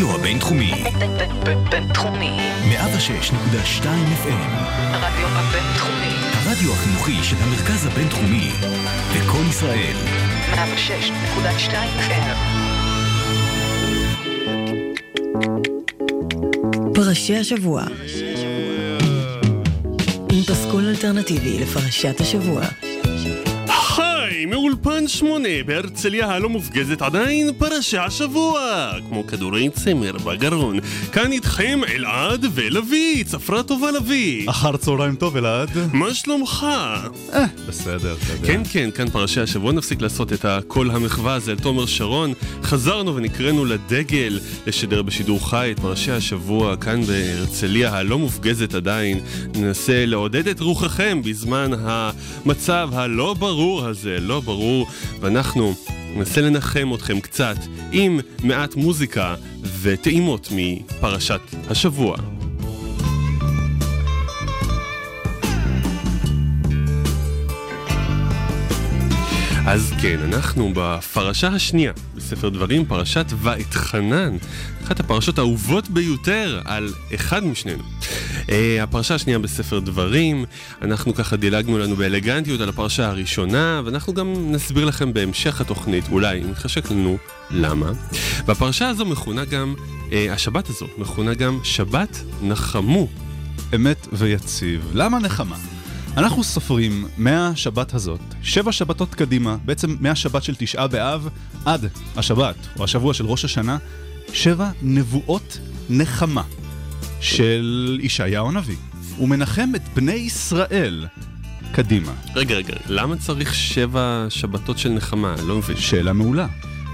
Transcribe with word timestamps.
הרדיו 0.00 0.14
הבינתחומי. 0.20 0.72
בינתחומי. 1.70 2.38
106.2 2.70 3.84
FM. 4.24 4.50
הרדיו 4.78 5.28
הבינתחומי. 5.28 6.14
הרדיו 6.32 6.72
החינוכי 6.72 7.22
של 7.22 7.36
המרכז 7.40 7.86
הבינתחומי. 7.86 8.50
לקום 9.16 9.48
ישראל. 9.50 9.96
106.2 10.54 11.72
FM. 11.98 12.36
פרשי 16.94 17.36
השבוע 17.36 17.82
עם 20.32 20.42
פסקול 20.42 20.86
אלטרנטיבי 20.88 21.58
לפרשת 21.58 22.20
השבוע. 22.20 22.62
מאולפן 24.46 25.08
שמונה 25.08 25.48
בהרצליה 25.66 26.26
הלא 26.26 26.48
מופגזת 26.48 27.02
עדיין 27.02 27.50
פרשי 27.58 27.98
השבוע 27.98 28.90
כמו 29.08 29.26
כדורי 29.26 29.68
צמר 29.70 30.12
בגרון 30.12 30.78
כאן 31.12 31.32
איתכם 31.32 31.80
אלעד 31.94 32.46
ולוי, 32.54 33.24
צפרה 33.26 33.62
טובה 33.62 33.90
לביא 33.90 34.50
אחר 34.50 34.76
צהריים 34.76 35.16
טוב, 35.16 35.36
אלעד. 35.36 35.70
מה 35.92 36.14
שלומך? 36.14 36.66
אה, 37.32 37.44
בסדר, 37.68 38.16
אתה 38.24 38.32
יודע. 38.32 38.46
כן, 38.46 38.60
כן, 38.72 38.90
כאן 38.90 39.10
פרשי 39.10 39.40
השבוע 39.40 39.72
נפסיק 39.72 40.02
לעשות 40.02 40.32
את 40.32 40.44
הקול 40.44 40.90
המחווה 40.90 41.34
הזה 41.34 41.50
על 41.50 41.58
תומר 41.58 41.86
שרון. 41.86 42.32
חזרנו 42.62 43.16
ונקראנו 43.16 43.64
לדגל 43.64 44.40
לשדר 44.66 45.02
בשידור 45.02 45.50
חי 45.50 45.68
את 45.72 45.80
פרשי 45.80 46.12
השבוע 46.12 46.76
כאן 46.76 47.02
בהרצליה 47.02 47.94
הלא 47.94 48.18
מופגזת 48.18 48.74
עדיין. 48.74 49.20
ננסה 49.56 50.06
לעודד 50.06 50.48
את 50.48 50.60
רוחכם 50.60 51.20
בזמן 51.24 51.70
המצב 51.80 52.90
הלא 52.92 53.34
ברור 53.38 53.86
הזה, 53.86 54.20
לא 54.30 54.40
ברור, 54.40 54.86
ואנחנו 55.20 55.74
ננסה 56.14 56.40
לנחם 56.40 56.90
אתכם 56.94 57.20
קצת 57.20 57.56
עם 57.92 58.20
מעט 58.42 58.74
מוזיקה 58.74 59.34
וטעימות 59.82 60.48
מפרשת 60.52 61.40
השבוע. 61.70 62.16
אז 69.66 69.92
כן, 70.02 70.18
אנחנו 70.22 70.72
בפרשה 70.74 71.48
השנייה 71.48 71.92
בספר 72.16 72.48
דברים, 72.48 72.84
פרשת 72.84 73.26
ואתחנן, 73.42 74.36
אחת 74.90 75.00
הפרשות 75.00 75.38
האהובות 75.38 75.90
ביותר 75.90 76.60
על 76.64 76.92
אחד 77.14 77.44
משנינו. 77.44 77.82
Uh, 78.46 78.50
הפרשה 78.82 79.14
השנייה 79.14 79.38
בספר 79.38 79.78
דברים, 79.78 80.44
אנחנו 80.82 81.14
ככה 81.14 81.36
דילגנו 81.36 81.78
לנו 81.78 81.96
באלגנטיות 81.96 82.60
על 82.60 82.68
הפרשה 82.68 83.08
הראשונה, 83.08 83.82
ואנחנו 83.84 84.14
גם 84.14 84.52
נסביר 84.52 84.84
לכם 84.84 85.12
בהמשך 85.12 85.60
התוכנית, 85.60 86.04
אולי, 86.12 86.42
אם 86.42 86.50
יתחשק 86.50 86.90
לנו, 86.90 87.18
למה. 87.50 87.92
והפרשה 88.46 88.88
הזו 88.88 89.04
מכונה 89.04 89.44
גם, 89.44 89.74
uh, 90.08 90.12
השבת 90.30 90.68
הזו 90.68 90.86
מכונה 90.98 91.34
גם 91.34 91.58
שבת 91.64 92.22
נחמו. 92.42 93.08
אמת 93.74 94.06
ויציב. 94.12 94.90
למה 94.94 95.18
נחמה? 95.18 95.56
אנחנו 96.16 96.44
סופרים 96.44 97.06
מהשבת 97.18 97.94
הזאת, 97.94 98.20
שבע 98.42 98.72
שבתות 98.72 99.14
קדימה, 99.14 99.56
בעצם 99.64 99.96
מהשבת 100.00 100.42
של 100.42 100.54
תשעה 100.58 100.88
באב 100.88 101.28
עד 101.64 101.86
השבת, 102.16 102.56
או 102.78 102.84
השבוע 102.84 103.14
של 103.14 103.26
ראש 103.26 103.44
השנה, 103.44 103.78
שבע 104.32 104.70
נבואות 104.82 105.58
נחמה 105.90 106.42
של 107.20 107.98
ישעיהו 108.02 108.48
הנביא. 108.48 108.76
הוא 109.16 109.28
מנחם 109.28 109.68
את 109.76 109.82
בני 109.94 110.12
ישראל 110.12 111.06
קדימה. 111.72 112.12
רגע, 112.34 112.54
רגע, 112.54 112.74
למה 112.88 113.16
צריך 113.16 113.54
שבע 113.54 114.26
שבתות 114.28 114.78
של 114.78 114.88
נחמה? 114.88 115.34
לא 115.46 115.58
מבין. 115.58 115.76
שאלה 115.76 116.12
מעולה. 116.12 116.46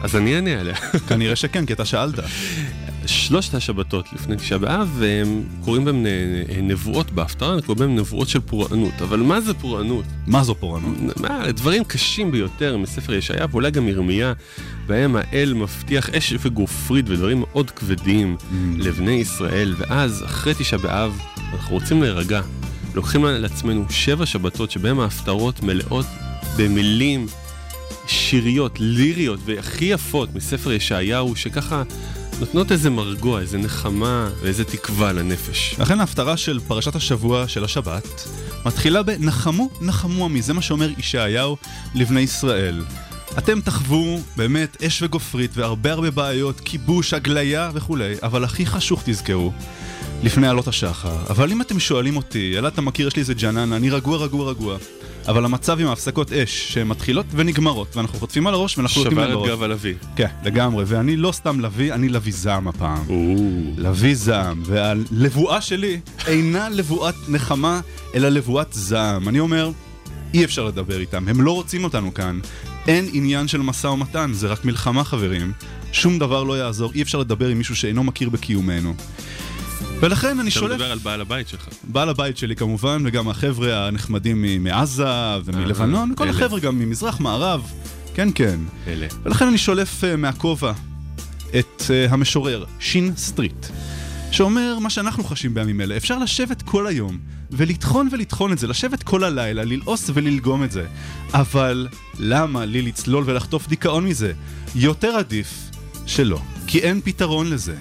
אז 0.02 0.16
אני 0.16 0.36
אענה 0.36 0.60
עליה. 0.60 0.74
כנראה 1.08 1.36
שכן, 1.36 1.66
כי 1.66 1.72
אתה 1.72 1.84
שאלת. 1.84 2.14
שלושת 3.06 3.54
השבתות 3.54 4.06
לפני 4.12 4.36
תשעה 4.36 4.58
באב, 4.58 4.88
והם 4.98 5.42
קוראים 5.64 5.84
בהם 5.84 6.06
נ- 6.06 6.68
נבואות 6.70 7.10
בהפטרה, 7.10 7.62
קוראים 7.62 7.78
בהם 7.78 7.96
נבואות 7.96 8.28
של 8.28 8.40
פורענות. 8.40 8.92
אבל 9.02 9.20
מה 9.20 9.40
זה 9.40 9.54
פורענות? 9.54 10.04
מה 10.26 10.44
זו 10.44 10.54
פורענות? 10.54 10.96
מה, 11.20 11.52
דברים 11.52 11.84
קשים 11.84 12.30
ביותר 12.30 12.76
מספר 12.76 13.14
ישעיה, 13.14 13.46
ואולי 13.50 13.70
גם 13.70 13.88
ירמיה, 13.88 14.32
בהם 14.86 15.16
האל 15.16 15.54
מבטיח 15.54 16.10
אש 16.10 16.34
וגופרית 16.42 17.08
ודברים 17.08 17.40
מאוד 17.40 17.70
כבדים 17.70 18.36
לבני 18.78 19.10
ישראל, 19.12 19.74
ואז, 19.78 20.22
אחרי 20.26 20.54
תשעה 20.58 20.78
באב, 20.78 21.18
אנחנו 21.52 21.74
רוצים 21.74 22.02
להירגע. 22.02 22.40
לוקחים 22.94 23.24
לעצמנו 23.24 23.84
שבע 23.90 24.26
שבתות 24.26 24.70
שבהם 24.70 25.00
ההפטרות 25.00 25.62
מלאות 25.62 26.06
במילים 26.56 27.26
שיריות, 28.06 28.76
ליריות 28.80 29.40
והכי 29.44 29.84
יפות 29.84 30.34
מספר 30.34 30.72
ישעיהו, 30.72 31.36
שככה 31.36 31.82
נותנות 32.40 32.72
איזה 32.72 32.90
מרגוע, 32.90 33.40
איזה 33.40 33.58
נחמה 33.58 34.30
ואיזה 34.40 34.64
תקווה 34.64 35.12
לנפש. 35.12 35.74
לכן 35.78 36.00
ההפטרה 36.00 36.36
של 36.36 36.60
פרשת 36.68 36.96
השבוע 36.96 37.48
של 37.48 37.64
השבת 37.64 38.28
מתחילה 38.66 39.02
ב"נחמו 39.02 39.70
נחמו 39.80 40.24
עמי", 40.24 40.42
זה 40.42 40.52
מה 40.52 40.62
שאומר 40.62 40.90
ישעיהו 40.98 41.56
לבני 41.94 42.20
ישראל. 42.20 42.84
אתם 43.38 43.60
תחוו 43.60 44.20
באמת 44.36 44.82
אש 44.82 45.02
וגופרית 45.02 45.50
והרבה 45.54 45.92
הרבה 45.92 46.10
בעיות, 46.10 46.60
כיבוש, 46.60 47.14
הגליה 47.14 47.70
וכולי, 47.74 48.14
אבל 48.22 48.44
הכי 48.44 48.66
חשוך 48.66 49.02
תזכרו, 49.04 49.52
לפני 50.22 50.48
עלות 50.48 50.68
השחר. 50.68 51.16
אבל 51.30 51.50
אם 51.50 51.60
אתם 51.60 51.80
שואלים 51.80 52.16
אותי, 52.16 52.58
אלא 52.58 52.68
אתה 52.68 52.80
מכיר, 52.80 53.08
יש 53.08 53.16
לי 53.16 53.20
איזה 53.20 53.34
ג'ננה, 53.34 53.76
אני 53.76 53.90
רגוע, 53.90 54.18
רגוע, 54.18 54.50
רגוע. 54.50 54.76
אבל 55.28 55.44
המצב 55.44 55.80
עם 55.80 55.86
ההפסקות 55.86 56.32
אש, 56.32 56.72
שהן 56.72 56.88
מתחילות 56.88 57.26
ונגמרות, 57.30 57.96
ואנחנו 57.96 58.18
חוטפים 58.18 58.46
על 58.46 58.54
הראש 58.54 58.78
ואנחנו 58.78 59.04
לוקחים 59.04 59.18
על 59.18 59.24
שבר 59.30 59.32
את 59.32 59.38
הראש. 59.38 59.50
גב 59.50 59.62
הלוי. 59.62 59.94
כן, 60.16 60.26
לגמרי, 60.44 60.84
ואני 60.86 61.16
לא 61.16 61.32
סתם 61.32 61.60
לביא, 61.60 61.94
אני 61.94 62.08
לביא 62.08 62.32
זעם 62.32 62.68
הפעם. 62.68 63.04
לביא 63.76 64.14
זעם, 64.14 64.62
והלבואה 64.66 65.60
שלי 65.60 66.00
אינה 66.26 66.68
לבואת 66.68 67.14
נחמה, 67.28 67.80
אלא 68.14 68.28
לבואת 68.28 68.72
זעם. 68.72 69.28
אני 69.28 69.40
אומר, 69.40 69.70
אי 70.34 70.44
אפשר 70.44 70.64
לדבר 70.64 71.00
איתם, 71.00 71.28
הם 71.28 71.40
לא 71.40 71.52
רוצים 71.52 71.84
אותנו 71.84 72.14
כאן. 72.14 72.40
אין 72.88 73.08
עניין 73.12 73.48
של 73.48 73.60
משא 73.60 73.86
ומתן, 73.86 74.30
זה 74.34 74.46
רק 74.46 74.64
מלחמה 74.64 75.04
חברים. 75.04 75.52
שום 75.92 76.18
דבר 76.18 76.42
לא 76.42 76.58
יעזור, 76.58 76.92
אי 76.94 77.02
אפשר 77.02 77.18
לדבר 77.18 77.48
עם 77.48 77.58
מישהו 77.58 77.76
שאינו 77.76 78.04
מכיר 78.04 78.28
בקיומנו. 78.28 78.94
ולכן 80.00 80.40
אני 80.40 80.48
אתה 80.48 80.50
שולף... 80.50 80.72
מדבר 80.72 80.92
על 80.92 80.98
בעל 80.98 81.20
הבית 81.20 81.48
שלך. 81.48 81.68
בעל 81.84 82.08
הבית 82.08 82.36
שלי 82.36 82.56
כמובן, 82.56 83.02
וגם 83.06 83.28
החבר'ה 83.28 83.86
הנחמדים 83.86 84.64
מעזה 84.64 85.04
ומלבנון, 85.44 86.12
כל. 86.16 86.28
החבר'ה 86.28 86.60
גם 86.60 86.78
ממזרח, 86.78 87.20
מערב, 87.20 87.72
כן 88.14 88.28
כן. 88.34 88.60
אלה. 88.86 89.06
ולכן 89.22 89.46
אני 89.46 89.58
שולף 89.58 90.04
uh, 90.04 90.16
מהכובע 90.16 90.72
את 91.58 91.82
uh, 91.82 92.12
המשורר, 92.12 92.64
שין 92.80 93.12
סטריט, 93.16 93.66
שאומר 94.30 94.78
מה 94.78 94.90
שאנחנו 94.90 95.24
חשים 95.24 95.54
בימים 95.54 95.80
אלה, 95.80 95.96
אפשר 95.96 96.18
לשבת 96.18 96.62
כל 96.62 96.86
היום 96.86 97.18
ולטחון 97.50 98.08
ולטחון 98.12 98.52
את 98.52 98.58
זה, 98.58 98.66
לשבת 98.66 99.02
כל 99.02 99.24
הלילה, 99.24 99.64
ללעוס 99.64 100.10
וללגום 100.14 100.64
את 100.64 100.70
זה. 100.72 100.86
אבל 101.34 101.88
למה 102.18 102.64
לי 102.64 102.82
לצלול 102.82 103.24
ולחטוף 103.26 103.68
דיכאון 103.68 104.04
מזה? 104.04 104.32
יותר 104.74 105.08
עדיף 105.16 105.70
שלא, 106.06 106.40
כי 106.66 106.78
אין 106.78 107.00
פתרון 107.04 107.50
לזה. 107.50 107.76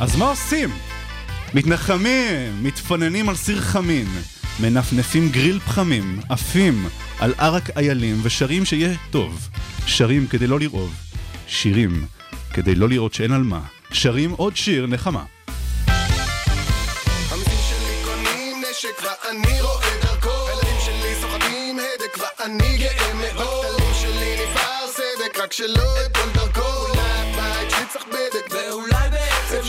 אז 0.00 0.16
מה 0.16 0.28
עושים? 0.28 0.70
מתנחמים, 1.54 2.62
מתפוננים 2.62 3.28
על 3.28 3.36
סיר 3.36 3.60
חמין, 3.60 4.06
מנפנפים 4.60 5.28
גריל 5.28 5.58
פחמים, 5.58 6.20
עפים 6.28 6.88
על 7.20 7.34
ערק 7.38 7.70
איילים 7.76 8.20
ושרים 8.22 8.64
שיהיה 8.64 8.94
טוב. 9.10 9.48
שרים 9.86 10.26
כדי 10.26 10.46
לא 10.46 10.60
לרעוב, 10.60 10.94
שירים 11.46 12.06
כדי 12.54 12.74
לא 12.74 12.88
לראות 12.88 13.14
שאין 13.14 13.32
על 13.32 13.42
מה. 13.42 13.60
שרים 13.92 14.30
עוד 14.30 14.56
שיר 14.56 14.86
נחמה. 14.86 15.24
רק 25.44 25.52
שלא 25.52 25.82
אפול 26.06 26.30
דרכו 26.34 26.88
אולי 26.88 27.00
הבית 27.00 27.70
שלי 27.70 27.86
צריך 27.92 28.04
בדק 28.06 28.54
ואולי 28.54 28.93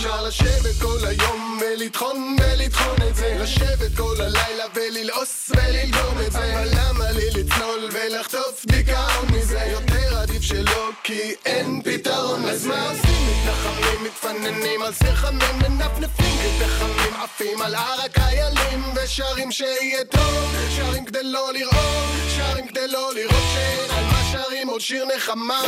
אפשר 0.06 0.24
לשבת 0.24 0.82
כל 0.82 1.08
היום 1.08 1.60
ולטחון 1.62 2.36
ולטחון 2.40 2.98
את 3.10 3.16
זה. 3.16 3.38
לשבת 3.40 3.98
כל 3.98 4.16
הלילה 4.22 4.64
וללעוס 4.76 5.52
וללגום 5.52 6.18
את 6.28 6.32
זה. 6.32 6.54
אבל 6.54 6.68
למה 6.78 7.12
לי 7.12 7.30
לצלול 7.30 7.90
ולחטוף 7.92 8.66
דיכאון 8.66 9.28
מזה? 9.34 9.60
יותר 9.72 10.18
עדיף 10.18 10.42
שלא 10.42 10.90
כי 11.04 11.36
אין 11.46 11.82
פתרון. 11.84 12.46
אז 12.46 12.66
מה 12.66 12.90
עושים? 12.90 13.28
מתנחמים 13.30 14.04
מתפננים 14.04 14.82
על 14.82 14.94
סיר 14.94 15.16
חמים 15.16 15.60
מנפנפים 15.70 16.38
כפחמים 16.60 17.14
עפים 17.24 17.62
על 17.62 17.76
ערק 17.76 18.20
איילים 18.20 18.84
ושרים 18.96 19.52
שיהיה 19.52 20.06
טוב. 20.06 20.56
שרים 20.76 21.06
כדי 21.06 21.24
לא 21.24 21.54
לראות 21.54 22.30
שרים 22.36 22.68
כדי 22.68 22.88
לא 22.88 23.14
לראות 23.16 23.44
שאין 23.54 23.98
על 23.98 24.04
מה 24.04 24.24
שרים. 24.32 24.68
עוד 24.68 24.82
שיר 24.82 25.06
נחמה 25.16 25.62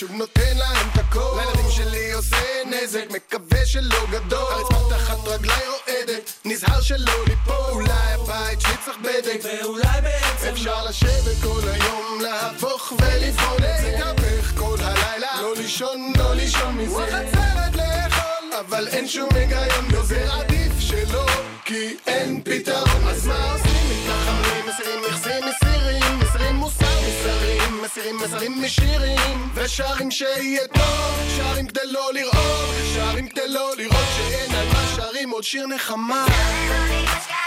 שוב 0.00 0.12
נותן 0.12 0.56
להם 0.56 0.86
את 0.92 0.98
הכל. 0.98 1.40
לילדים 1.40 1.70
שלי 1.70 2.12
עושה 2.12 2.36
נזק, 2.66 3.04
מקווה 3.10 3.66
שלא 3.66 4.06
גדול. 4.10 4.52
הרצפה 4.52 4.88
תחת 4.90 5.28
רגליי 5.28 5.62
רועדת, 5.66 6.32
נזהר 6.44 6.80
שלא 6.80 7.24
ליפול. 7.26 7.54
אולי 7.70 7.92
הבית 7.92 8.60
שלי 8.60 8.72
צריך 8.84 8.98
בדק, 8.98 9.40
ואולי 9.44 10.00
בעצם 10.02 10.48
אפשר 10.52 10.84
לשבת 10.84 11.42
כל 11.42 11.60
היום, 11.72 12.20
להפוך 12.22 12.92
ולבחון 12.92 13.56
את 13.56 13.80
זה. 13.80 13.90
להתהפך 13.90 14.58
כל 14.58 14.76
הלילה, 14.80 15.42
לא 15.42 15.54
לישון, 15.56 16.12
לא 16.18 16.34
לישון 16.34 16.76
מזה. 16.76 16.96
וחצרת 16.96 17.76
לאכול, 17.76 18.58
אבל 18.60 18.88
אין 18.88 19.08
שום 19.08 19.28
היגיון 19.34 19.88
בזה. 19.88 20.32
עדיף 20.32 20.72
שלא, 20.80 21.26
כי 21.64 21.96
אין 22.06 22.40
פתרון. 22.44 23.08
אז 23.08 23.26
מה 23.26 23.52
עושים? 23.52 23.69
מתנחמים, 23.90 24.66
מסירים 24.68 25.00
מכסים, 25.02 25.44
מסירים, 25.48 26.20
מסירים 26.20 26.56
מוסר, 26.56 27.00
מסרים, 27.08 27.82
מסירים 27.82 28.18
מסרים 28.18 28.62
משירים, 28.62 29.48
ושרים 29.54 30.10
שיהיה 30.10 30.66
טוב, 30.66 31.28
שרים 31.36 31.66
כדי 31.66 31.80
לא 31.84 32.10
לראות, 32.14 32.74
שרים 32.94 33.28
כדי 33.28 33.48
לא 33.48 33.76
לראות 33.76 34.06
שאין 34.16 34.54
על 34.54 34.68
מה 34.68 34.86
שרים 34.96 35.30
עוד 35.30 35.44
שיר 35.44 35.66
נחמה. 35.66 36.26
סובב 36.26 37.40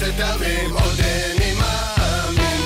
תמים, 0.00 0.70
עוד 0.72 0.98
איני 0.98 1.54
מאמין. 1.54 2.60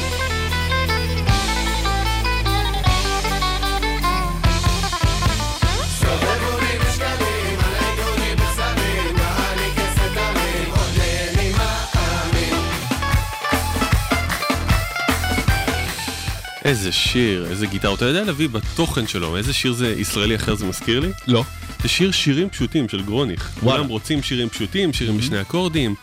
איזה 16.64 16.92
שיר, 16.92 17.46
איזה 17.50 17.66
גיטרה. 17.66 17.94
אתה 17.94 18.04
יודע 18.04 18.24
להביא 18.24 18.48
בתוכן 18.48 19.06
שלו, 19.06 19.36
איזה 19.36 19.52
שיר 19.52 19.72
זה 19.72 19.94
ישראלי 19.96 20.36
אחר 20.36 20.54
זה 20.54 20.66
מזכיר 20.66 21.00
לי? 21.00 21.08
לא. 21.26 21.44
זה 21.82 21.88
שיר 21.88 22.12
שירים 22.12 22.50
פשוטים 22.50 22.88
של 22.88 23.02
גרוניך. 23.02 23.50
כולם 23.60 23.86
רוצים 23.86 24.22
שירים 24.22 24.48
פשוטים, 24.48 24.92
שירים 24.92 25.18
בשני 25.18 25.40
אקורדים, 25.40 25.94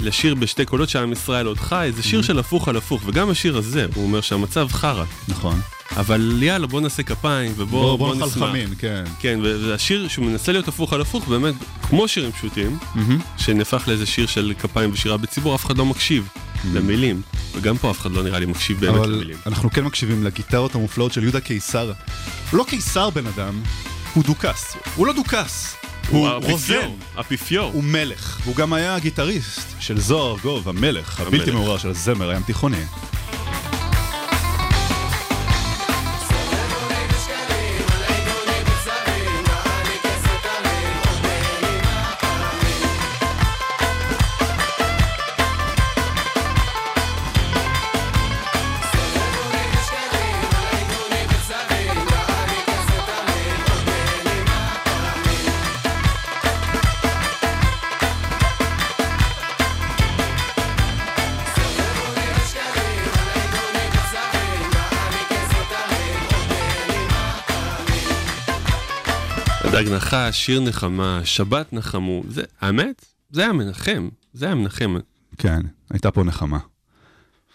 לשיר 0.00 0.34
בשתי 0.34 0.64
קולות 0.64 0.88
שעם 0.88 1.12
ישראל 1.12 1.46
עוד 1.46 1.58
חי, 1.58 1.90
זה 1.96 2.02
שיר 2.02 2.22
של 2.22 2.38
הפוך 2.38 2.68
על 2.68 2.76
הפוך, 2.76 3.02
וגם 3.06 3.30
השיר 3.30 3.56
הזה, 3.56 3.86
הוא 3.94 4.04
אומר 4.04 4.20
שהמצב 4.20 4.68
חרא. 4.72 5.04
נכון. 5.28 5.60
אבל 5.96 6.38
יאללה, 6.42 6.66
בוא 6.66 6.80
נעשה 6.80 7.02
כפיים, 7.02 7.52
ובוא 7.56 7.82
בוא 7.82 7.96
בוא 7.98 8.14
נאכל 8.14 8.26
נשמח. 8.26 8.70
כן. 8.78 9.04
כן, 9.20 9.40
והשיר 9.42 10.08
שהוא 10.08 10.26
מנסה 10.26 10.52
להיות 10.52 10.68
הפוך 10.68 10.92
על 10.92 11.00
הפוך, 11.00 11.28
באמת, 11.28 11.54
כמו 11.82 12.08
שירים 12.08 12.32
פשוטים, 12.32 12.78
שנהפך 13.38 13.88
לאיזה 13.88 14.06
שיר 14.06 14.26
של 14.26 14.52
כפיים 14.58 14.90
ושירה 14.92 15.16
בציבור, 15.16 15.54
אף 15.54 15.66
אחד 15.66 15.78
לא 15.78 15.86
מקשיב 15.86 16.28
למילים, 16.72 17.22
וגם 17.54 17.76
פה 17.76 17.90
אף 17.90 18.00
אחד 18.00 18.12
לא 18.12 18.22
נראה 18.22 18.38
לי 18.38 18.46
מקשיב 18.46 18.80
באמת 18.80 18.94
אבל 18.98 19.08
למילים. 19.12 19.36
אנחנו 19.46 19.70
כן 19.70 19.84
מקשיבים 19.84 20.24
לגיטרות 20.24 20.74
המופלאות 20.74 21.12
של 21.12 21.22
יהודה 21.22 21.40
קיסר. 21.40 21.92
הוא 22.50 22.58
לא 22.58 22.64
קיסר 22.68 23.10
בן 23.10 23.26
אדם, 23.26 23.62
הוא 24.14 24.24
דוכס. 24.24 24.76
הוא 24.96 25.06
לא 25.06 25.12
דוכס, 25.12 25.76
הוא 26.10 26.28
האפיפיור, 26.28 26.52
רוזן. 26.52 26.90
אפיפיור. 27.20 27.70
הוא 27.72 27.84
מלך. 27.84 28.40
הוא 28.44 28.56
גם 28.56 28.72
היה 28.72 28.94
הגיטריסט 28.94 29.68
של 29.80 30.00
זוהר 30.00 30.32
ארגוב, 30.32 30.68
המלך, 30.68 31.20
הבלתי 31.20 31.36
המלך. 31.36 31.54
מעורר 31.54 31.78
של 31.78 31.88
הזמר 31.90 32.30
הים 32.30 32.42
תיכוני. 32.42 32.84
נחש, 69.92 70.46
שיר 70.46 70.60
נחמה, 70.60 71.20
שבת 71.24 71.72
נחמו, 71.72 72.22
זה, 72.28 72.42
האמת, 72.60 73.04
זה 73.30 73.42
היה 73.42 73.52
מנחם, 73.52 74.08
זה 74.32 74.46
היה 74.46 74.54
מנחם. 74.54 74.96
כן, 75.38 75.60
הייתה 75.90 76.10
פה 76.10 76.24
נחמה. 76.24 76.58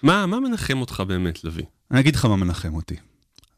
מה, 0.03 0.25
מה 0.25 0.39
מנחם 0.39 0.81
אותך 0.81 1.03
באמת, 1.07 1.43
לביא? 1.43 1.63
אני 1.91 1.99
אגיד 1.99 2.15
לך 2.15 2.25
מה 2.25 2.35
מנחם 2.35 2.75
אותי. 2.75 2.95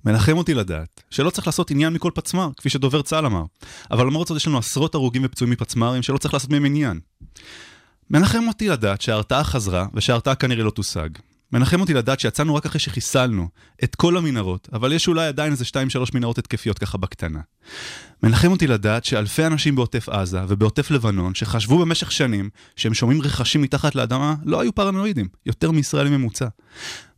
מנחם 0.05 0.37
אותי 0.37 0.53
לדעת 0.53 1.03
שלא 1.09 1.29
צריך 1.29 1.47
לעשות 1.47 1.71
עניין 1.71 1.93
מכל 1.93 2.11
פצמ"ר, 2.15 2.49
כפי 2.57 2.69
שדובר 2.69 3.01
צה"ל 3.01 3.25
אמר. 3.25 3.43
אבל 3.91 4.05
למרות 4.05 4.27
זאת 4.27 4.37
יש 4.37 4.47
לנו 4.47 4.57
עשרות 4.57 4.95
הרוגים 4.95 5.21
ופצועים 5.25 5.53
מפצמ"רים 5.53 6.01
שלא 6.01 6.17
צריך 6.17 6.33
לעשות 6.33 6.49
מהם 6.49 6.65
עניין. 6.65 6.99
מנחם 8.09 8.47
אותי 8.47 8.69
לדעת 8.69 9.01
שההרתעה 9.01 9.43
חזרה, 9.43 9.85
ושההרתעה 9.93 10.35
כנראה 10.35 10.63
לא 10.63 10.71
תושג. 10.71 11.09
מנחם 11.53 11.81
אותי 11.81 11.93
לדעת 11.93 12.19
שיצאנו 12.19 12.55
רק 12.55 12.65
אחרי 12.65 12.79
שחיסלנו 12.79 13.47
את 13.83 13.95
כל 13.95 14.17
המנהרות, 14.17 14.69
אבל 14.73 14.93
יש 14.93 15.07
אולי 15.07 15.27
עדיין 15.27 15.51
איזה 15.51 15.65
2-3 15.65 15.77
מנהרות 16.13 16.37
התקפיות 16.37 16.79
ככה 16.79 16.97
בקטנה. 16.97 17.39
מנחם 18.23 18.51
אותי 18.51 18.67
לדעת 18.67 19.05
שאלפי 19.05 19.45
אנשים 19.45 19.75
בעוטף 19.75 20.09
עזה 20.09 20.39
ובעוטף 20.47 20.91
לבנון, 20.91 21.35
שחשבו 21.35 21.79
במשך 21.79 22.11
שנים 22.11 22.49
שהם 22.75 22.93
שומעים 22.93 23.21
רכשים 23.21 23.61
מתחת 23.61 23.95
לאדמה, 23.95 24.35
לא 24.43 24.61
היו 24.61 24.75
פרנואידים, 24.75 25.27
יותר 25.45 25.71
מישראלי 25.71 26.09
ממוצע. 26.09 26.47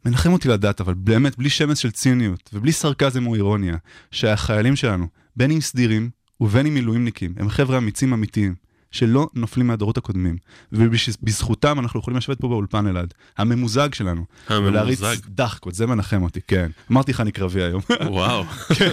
מנחם 0.05 0.33
אותי 0.33 0.47
לדעת, 0.47 0.81
אבל 0.81 0.93
באמת 0.93 1.37
בלי 1.37 1.49
שמץ 1.49 1.79
של 1.79 1.91
ציניות 1.91 2.49
ובלי 2.53 2.71
סרקזם 2.71 3.27
או 3.27 3.35
אירוניה, 3.35 3.75
שהחיילים 4.11 4.75
שלנו, 4.75 5.07
בין 5.35 5.51
אם 5.51 5.61
סדירים 5.61 6.09
ובין 6.41 6.65
אם 6.65 6.73
מילואימניקים, 6.73 7.33
הם 7.37 7.49
חבר'ה 7.49 7.77
אמיצים 7.77 8.13
אמיתיים, 8.13 8.55
שלא 8.91 9.27
נופלים 9.35 9.67
מהדורות 9.67 9.97
הקודמים, 9.97 10.37
ובזכותם 10.71 11.79
אנחנו 11.79 11.99
יכולים 11.99 12.17
לשבת 12.17 12.39
פה 12.39 12.47
באולפן 12.47 12.87
אלעד, 12.87 13.13
הממוזג 13.37 13.93
שלנו, 13.93 14.25
ולהריץ 14.49 15.01
הממוזג. 15.01 15.21
דחקות, 15.27 15.73
זה 15.73 15.85
מנחם 15.85 16.23
אותי, 16.23 16.39
כן. 16.47 16.71
אמרתי 16.91 17.11
לך 17.11 17.21
אני 17.21 17.31
קרבי 17.31 17.63
היום. 17.63 17.81
וואו. 18.05 18.43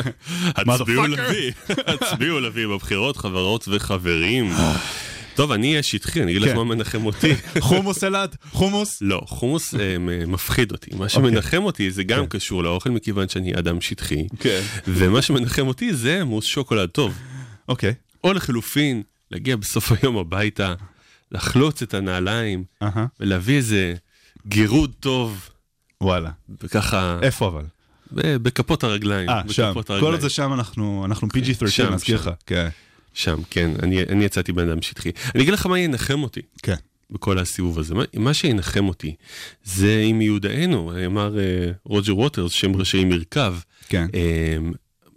הצביעו 0.57 1.07
לביא, 1.07 1.53
הצביעו 1.93 2.41
לביא 2.41 2.67
בבחירות, 2.67 3.17
חברות 3.17 3.69
וחברים. 3.69 4.51
טוב, 5.39 5.53
אני 5.53 5.71
אהיה 5.71 5.83
שטחי, 5.83 6.23
אני 6.23 6.31
אגיד 6.31 6.43
לך 6.43 6.51
כן. 6.51 6.57
מה 6.57 6.65
מנחם 6.65 7.07
אותי. 7.07 7.35
חומוס 7.61 8.05
אלעד, 8.05 8.37
חומוס. 8.51 8.99
לא, 9.01 9.23
חומוס 9.27 9.75
אה, 9.75 9.97
מפחיד 10.27 10.73
אותי. 10.73 10.91
מה 10.97 11.09
שמנחם 11.09 11.63
אותי 11.63 11.91
זה 11.91 12.05
גם 12.05 12.27
קשור 12.27 12.63
לאוכל, 12.65 12.91
מכיוון 12.91 13.29
שאני 13.29 13.53
אדם 13.59 13.81
שטחי. 13.81 14.27
כן. 14.41 14.61
ומה 14.87 15.23
שמנחם 15.23 15.67
אותי 15.67 15.95
זה 15.95 16.25
מוס 16.25 16.45
שוקולד 16.45 16.89
טוב. 16.89 17.15
אוקיי. 17.69 17.95
או 18.25 18.33
לחלופין, 18.33 19.03
להגיע 19.31 19.57
בסוף 19.57 19.93
היום 20.03 20.17
הביתה, 20.17 20.75
לחלוץ 21.33 21.83
את 21.83 21.95
הנעליים, 21.95 22.65
אהה. 22.83 23.07
ולהביא 23.21 23.57
איזה 23.57 23.95
גירוד 24.47 24.93
טוב, 25.01 25.51
וואלה. 26.01 26.31
וככה, 26.63 27.19
איפה 27.23 27.47
אבל? 27.49 27.65
בכפות 28.13 28.85
הרגליים. 28.85 29.29
אה, 29.29 29.43
שם. 29.49 29.69
בכפות 29.71 29.87
כל 29.87 29.93
הרגליים. 29.93 30.13
עוד 30.15 30.21
זה 30.21 30.31
שם 30.31 30.53
אנחנו 30.53 31.05
אנחנו 31.05 31.29
PG-13, 31.29 31.71
שם, 31.71 31.95
נזכיר. 31.95 32.17
לך. 32.17 32.31
כן. 32.47 32.69
שם, 33.15 33.37
כן, 33.51 33.71
אני, 33.83 34.03
אני 34.03 34.25
יצאתי 34.25 34.53
בן 34.53 34.69
אדם 34.69 34.83
שטחי. 34.83 35.11
אני 35.35 35.43
אגיד 35.43 35.55
לך 35.55 35.67
מה 35.67 35.79
ינחם 35.79 36.23
אותי 36.23 36.41
כן. 36.63 36.75
בכל 37.11 37.39
הסיבוב 37.39 37.79
הזה. 37.79 37.95
מה, 37.95 38.05
מה 38.15 38.35
שינחם 38.35 38.89
אותי 38.89 39.15
זה 39.65 40.03
אם 40.11 40.19
מיודענו, 40.19 40.93
אמר 41.07 41.39
אה, 41.39 41.71
רוג'ר 41.85 42.17
ווטרס, 42.17 42.53
שם 42.53 42.77
ראשי 42.77 43.05
מרכב. 43.05 43.55
כן. 43.89 44.07
אה, 44.15 44.57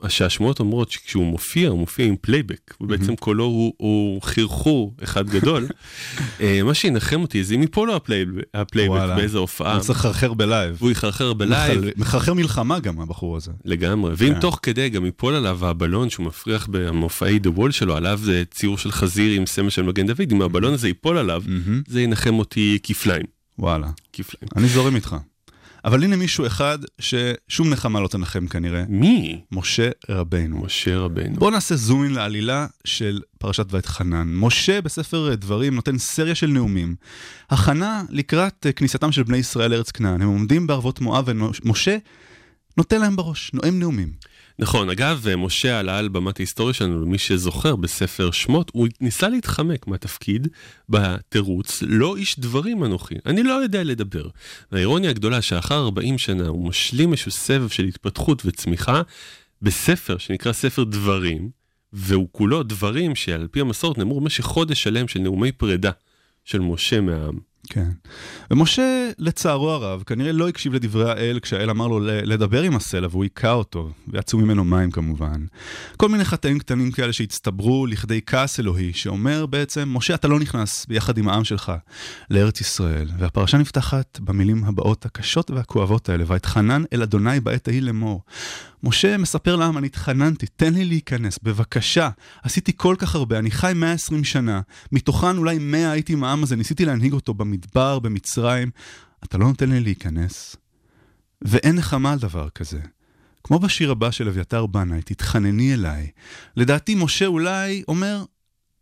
שהשמועות 0.09 0.59
אומרות 0.59 0.91
שכשהוא 0.91 1.25
מופיע, 1.25 1.69
הוא 1.69 1.79
מופיע 1.79 2.05
עם 2.05 2.15
פלייבק, 2.21 2.73
ובעצם 2.81 3.15
קולו 3.15 3.43
הוא, 3.43 3.73
הוא 3.77 4.21
חרחור 4.21 4.95
אחד 5.03 5.29
גדול. 5.29 5.67
אה, 6.41 6.63
מה 6.63 6.73
שינחם 6.73 7.21
אותי 7.21 7.43
זה 7.43 7.55
אם 7.55 7.61
ייפול 7.61 7.87
לו 7.87 7.95
הפלייבק, 7.95 8.43
הפלייבק. 8.53 9.15
באיזה 9.15 9.37
הופעה, 9.37 9.73
הוא 9.73 9.81
צריך 9.81 9.99
לחרחר 9.99 10.33
בלייב. 10.33 10.75
והוא 10.79 10.91
יחרחר 10.91 11.33
בלייב. 11.33 11.83
מחרחר 11.97 12.33
מלחמה 12.33 12.79
גם 12.79 12.99
הבחור 12.99 13.37
הזה. 13.37 13.51
לגמרי, 13.65 14.13
ואם 14.17 14.33
כן. 14.33 14.39
תוך 14.39 14.59
כדי 14.61 14.89
גם 14.89 15.05
ייפול 15.05 15.35
עליו 15.35 15.65
הבלון 15.65 16.09
שהוא 16.09 16.25
מפריח 16.25 16.67
במופעי 16.71 17.39
דה 17.39 17.49
וול 17.49 17.71
שלו, 17.71 17.95
עליו 17.95 18.19
זה 18.23 18.43
ציור 18.51 18.77
של 18.77 18.91
חזיר 18.91 19.33
עם 19.37 19.45
סמל 19.45 19.69
של 19.69 19.81
מגן 19.81 20.07
דוד, 20.07 20.31
אם 20.31 20.41
הבלון 20.41 20.73
הזה 20.73 20.87
ייפול 20.87 21.17
עליו, 21.17 21.43
זה 21.87 22.01
ינחם 22.01 22.39
אותי 22.39 22.79
כפליים. 22.83 23.25
וואלה. 23.59 23.87
כפליים. 24.13 24.47
אני 24.55 24.67
זורם 24.67 24.95
איתך. 24.95 25.15
אבל 25.85 26.03
הנה 26.03 26.15
מישהו 26.15 26.47
אחד 26.47 26.79
ששום 26.99 27.69
נחמה 27.69 27.99
לא 27.99 28.07
תנחם 28.07 28.47
כנראה. 28.47 28.83
מי? 28.89 29.41
משה 29.51 29.89
רבינו. 30.09 30.61
משה 30.65 30.97
רבנו. 30.97 31.35
בואו 31.35 31.49
נעשה 31.49 31.75
זום 31.75 32.03
אין 32.03 32.13
לעלילה 32.13 32.67
של 32.85 33.21
פרשת 33.39 33.65
ואת 33.69 33.85
חנן. 33.85 34.27
משה 34.35 34.81
בספר 34.81 35.35
דברים 35.35 35.75
נותן 35.75 35.97
סריה 35.97 36.35
של 36.35 36.47
נאומים. 36.47 36.95
הכנה 37.49 38.03
לקראת 38.09 38.65
אה, 38.65 38.71
כניסתם 38.71 39.11
של 39.11 39.23
בני 39.23 39.37
ישראל 39.37 39.71
לארץ 39.71 39.91
כנען. 39.91 40.21
הם 40.21 40.27
עומדים 40.27 40.67
בערבות 40.67 41.01
מואב 41.01 41.25
ומשה 41.27 41.97
נותן 42.77 43.01
להם 43.01 43.15
בראש, 43.15 43.51
נואם 43.53 43.79
נאומים. 43.79 44.11
נכון, 44.59 44.89
אגב, 44.89 45.25
משה 45.37 45.79
עלה 45.79 45.97
על 45.97 46.07
במת 46.07 46.39
ההיסטוריה 46.39 46.73
שלנו, 46.73 47.01
למי 47.01 47.17
שזוכר, 47.17 47.75
בספר 47.75 48.31
שמות, 48.31 48.71
הוא 48.73 48.87
ניסה 49.01 49.29
להתחמק 49.29 49.87
מהתפקיד 49.87 50.47
בתירוץ, 50.89 51.83
לא 51.87 52.15
איש 52.15 52.39
דברים 52.39 52.83
אנוכי, 52.83 53.15
אני 53.25 53.43
לא 53.43 53.53
יודע 53.53 53.83
לדבר. 53.83 54.27
והאירוניה 54.71 55.09
הגדולה 55.09 55.41
שאחר 55.41 55.83
40 55.83 56.17
שנה 56.17 56.47
הוא 56.47 56.67
משלים 56.67 57.11
איזשהו 57.11 57.31
סבב 57.31 57.69
של 57.69 57.83
התפתחות 57.83 58.41
וצמיחה 58.45 59.01
בספר 59.61 60.17
שנקרא 60.17 60.51
ספר 60.51 60.83
דברים, 60.83 61.49
והוא 61.93 62.27
כולו 62.31 62.63
דברים 62.63 63.15
שעל 63.15 63.47
פי 63.51 63.61
המסורת 63.61 63.97
נאמרו 63.97 64.21
במשך 64.21 64.43
חודש 64.43 64.83
שלם 64.83 65.07
של 65.07 65.19
נאומי 65.19 65.51
פרידה 65.51 65.91
של 66.45 66.59
משה 66.59 67.01
מהעם. 67.01 67.50
כן. 67.69 67.89
ומשה, 68.51 69.09
לצערו 69.17 69.69
הרב, 69.69 70.03
כנראה 70.03 70.31
לא 70.31 70.49
הקשיב 70.49 70.73
לדברי 70.73 71.11
האל 71.11 71.39
כשהאל 71.41 71.69
אמר 71.69 71.87
לו 71.87 71.99
לדבר 72.01 72.61
עם 72.61 72.75
הסלע 72.75 73.07
והוא 73.11 73.23
היכה 73.23 73.51
אותו, 73.51 73.89
ויצאו 74.07 74.39
ממנו 74.39 74.63
מים 74.63 74.91
כמובן. 74.91 75.45
כל 75.97 76.09
מיני 76.09 76.25
חטאים 76.25 76.59
קטנים 76.59 76.91
כאלה 76.91 77.13
שהצטברו 77.13 77.85
לכדי 77.85 78.21
כעס 78.25 78.59
אלוהי, 78.59 78.93
שאומר 78.93 79.45
בעצם, 79.45 79.89
משה, 79.93 80.15
אתה 80.15 80.27
לא 80.27 80.39
נכנס 80.39 80.85
ביחד 80.85 81.17
עם 81.17 81.29
העם 81.29 81.43
שלך 81.43 81.71
לארץ 82.29 82.61
ישראל. 82.61 83.09
והפרשה 83.17 83.57
נפתחת 83.57 84.19
במילים 84.19 84.63
הבאות 84.63 85.05
הקשות 85.05 85.51
והכואבות 85.51 86.09
האלה, 86.09 86.23
ואתחנן 86.27 86.83
אל 86.93 87.01
אדוני 87.01 87.39
בעת 87.39 87.67
ההיא 87.67 87.81
לאמור. 87.81 88.21
משה 88.83 89.17
מספר 89.17 89.55
לעם, 89.55 89.77
אני 89.77 89.87
התחננתי, 89.87 90.45
תן 90.55 90.73
לי 90.73 90.85
להיכנס, 90.85 91.39
בבקשה. 91.43 92.09
עשיתי 92.43 92.71
כל 92.75 92.95
כך 92.97 93.15
הרבה, 93.15 93.39
אני 93.39 93.51
חי 93.51 93.71
120 93.75 94.23
שנה, 94.23 94.61
מתוכן 94.91 95.37
אולי 95.37 95.57
100 95.59 95.91
הייתי 95.91 96.13
עם 96.13 96.23
העם 96.23 96.43
הזה, 96.43 96.55
ניסיתי 96.55 96.85
להנהיג 96.85 97.13
אותו 97.13 97.33
במדבר, 97.33 97.99
במצרים. 97.99 98.71
אתה 99.23 99.37
לא 99.37 99.47
נותן 99.47 99.69
לי 99.69 99.79
להיכנס? 99.79 100.55
ואין 101.41 101.75
נחמה 101.75 102.11
על 102.11 102.19
דבר 102.19 102.49
כזה. 102.49 102.79
כמו 103.43 103.59
בשיר 103.59 103.91
הבא 103.91 104.11
של 104.11 104.27
אביתר 104.27 104.65
בנאי, 104.65 105.01
תתחנני 105.01 105.73
אליי. 105.73 106.07
לדעתי 106.55 106.95
משה 106.95 107.25
אולי 107.25 107.83
אומר, 107.87 108.23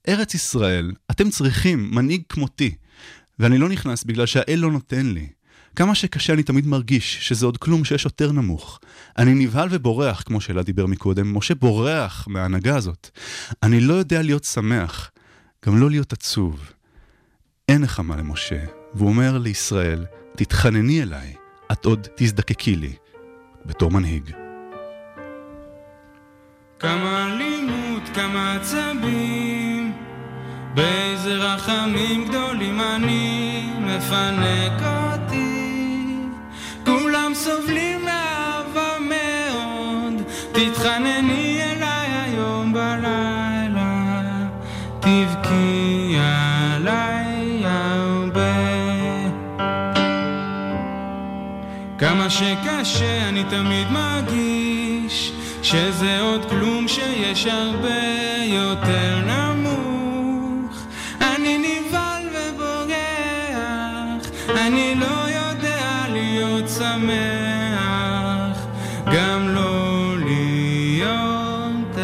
ארץ 0.08 0.34
ישראל, 0.34 0.92
אתם 1.12 1.30
צריכים 1.30 1.92
מנהיג 1.92 2.22
כמותי, 2.30 2.76
ואני 3.40 3.58
לא 3.58 3.70
נכנס 3.70 4.04
בגלל 4.04 4.26
שהאל 4.26 4.60
לא 4.60 4.72
נותן 4.72 5.06
לי. 5.06 5.28
כמה 5.80 5.96
שקשה 5.96 6.34
אני 6.34 6.44
תמיד 6.44 6.68
מרגיש 6.68 7.28
שזה 7.28 7.46
עוד 7.46 7.58
כלום 7.58 7.86
שיש 7.86 8.06
יותר 8.06 8.32
נמוך. 8.32 8.80
אני 9.18 9.34
נבהל 9.34 9.68
ובורח, 9.72 10.22
כמו 10.22 10.42
שאלה 10.42 10.64
דיבר 10.64 10.86
מקודם, 10.86 11.38
משה 11.38 11.56
בורח 11.56 12.28
מההנהגה 12.28 12.76
הזאת. 12.76 13.10
אני 13.64 13.82
לא 13.82 13.94
יודע 13.94 14.22
להיות 14.22 14.44
שמח, 14.44 15.12
גם 15.66 15.80
לא 15.80 15.90
להיות 15.90 16.14
עצוב. 16.14 16.72
אין 17.70 17.82
נחמה 17.82 18.16
למשה, 18.16 18.64
והוא 18.94 19.10
אומר 19.10 19.38
לישראל, 19.38 20.06
תתחנני 20.36 21.02
אליי, 21.02 21.34
את 21.72 21.86
עוד 21.86 22.08
תזדקקי 22.16 22.76
לי, 22.76 22.94
בתור 23.66 23.92
מנהיג. 23.92 24.32
כמה 26.80 27.26
אלימות, 27.26 28.04
כמה 28.16 28.56
עצבים, 28.56 29.94
באיזה 30.76 31.36
רחמים 31.36 32.28
גדולים 32.28 32.82
אני 32.82 33.70
מפנק 33.80 34.82
אותי. 34.82 35.29
כולם 36.90 37.32
סובלים 37.34 38.06
מאהבה 38.06 38.98
מאוד, 39.00 40.22
תתחנני 40.52 41.62
אליי 41.64 42.08
היום 42.24 42.74
בלילה, 42.74 44.12
תבכי 45.00 46.18
עליי 46.22 47.64
הרבה. 47.66 48.56
כמה 51.98 52.30
שקשה 52.30 53.30
אני 53.30 53.44
תמיד 53.50 53.88
מרגיש 53.92 55.32
שזה 55.64 56.22
עוד 56.22 56.50
כלום 56.50 56.88
שיש 56.88 57.46
הרבה 57.46 58.00
יותר 58.46 59.20
נמוך 59.26 59.49
שמח 67.00 68.66
גם 69.06 69.48
לא 69.48 70.16
להיות 70.18 71.98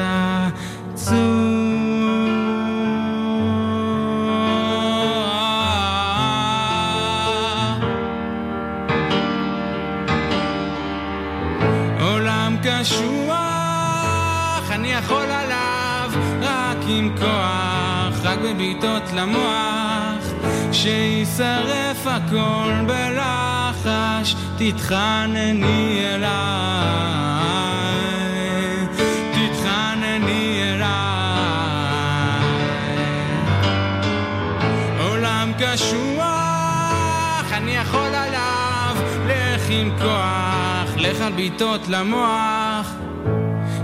עצוב. 0.93 1.15
קשוח, 12.63 14.71
אני 14.71 14.93
יכול 14.93 15.31
עליו 15.31 16.11
רק 16.41 16.77
עם 16.87 17.15
כוח, 17.17 18.19
רק 18.23 18.39
בבעיטות 18.39 19.03
למוח, 19.15 20.23
שישרף 20.71 22.07
הכל 22.07 22.73
בלחש, 22.87 23.44
תתחנני 24.57 26.01
אליי, 26.05 26.35
תתחנני 29.31 30.61
אליי. 30.63 30.85
עולם 34.99 35.51
קשוח, 35.59 37.45
אני 37.51 37.71
יכול 37.71 38.15
עליו, 38.15 38.95
לך 39.27 39.61
עם 39.69 39.91
כוח, 39.97 40.97
לך 40.97 41.21
על 41.21 41.31
בעיטות 41.31 41.87
למוח, 41.87 42.91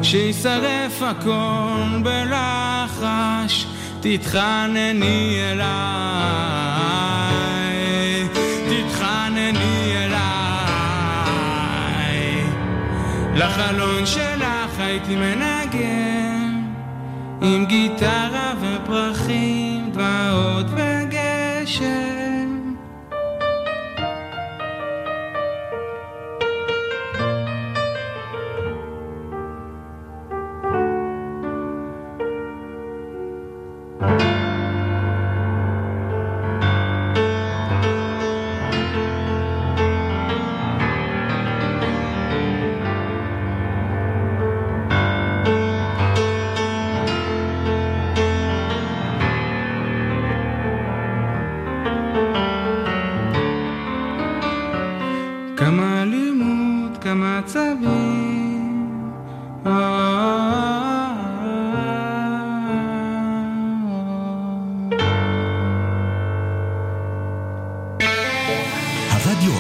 שישרף 0.04 1.02
הכל 1.02 2.02
בלחש, 2.04 3.66
תתחנני 4.02 5.40
אליי, 5.52 7.31
לחלון 13.36 14.06
שלך 14.06 14.80
הייתי 14.80 15.16
מנגן, 15.16 16.64
עם 17.42 17.66
גיטרה 17.66 18.54
ופרחים, 18.62 19.92
דמעות 19.94 20.66
וגשם. 20.70 20.91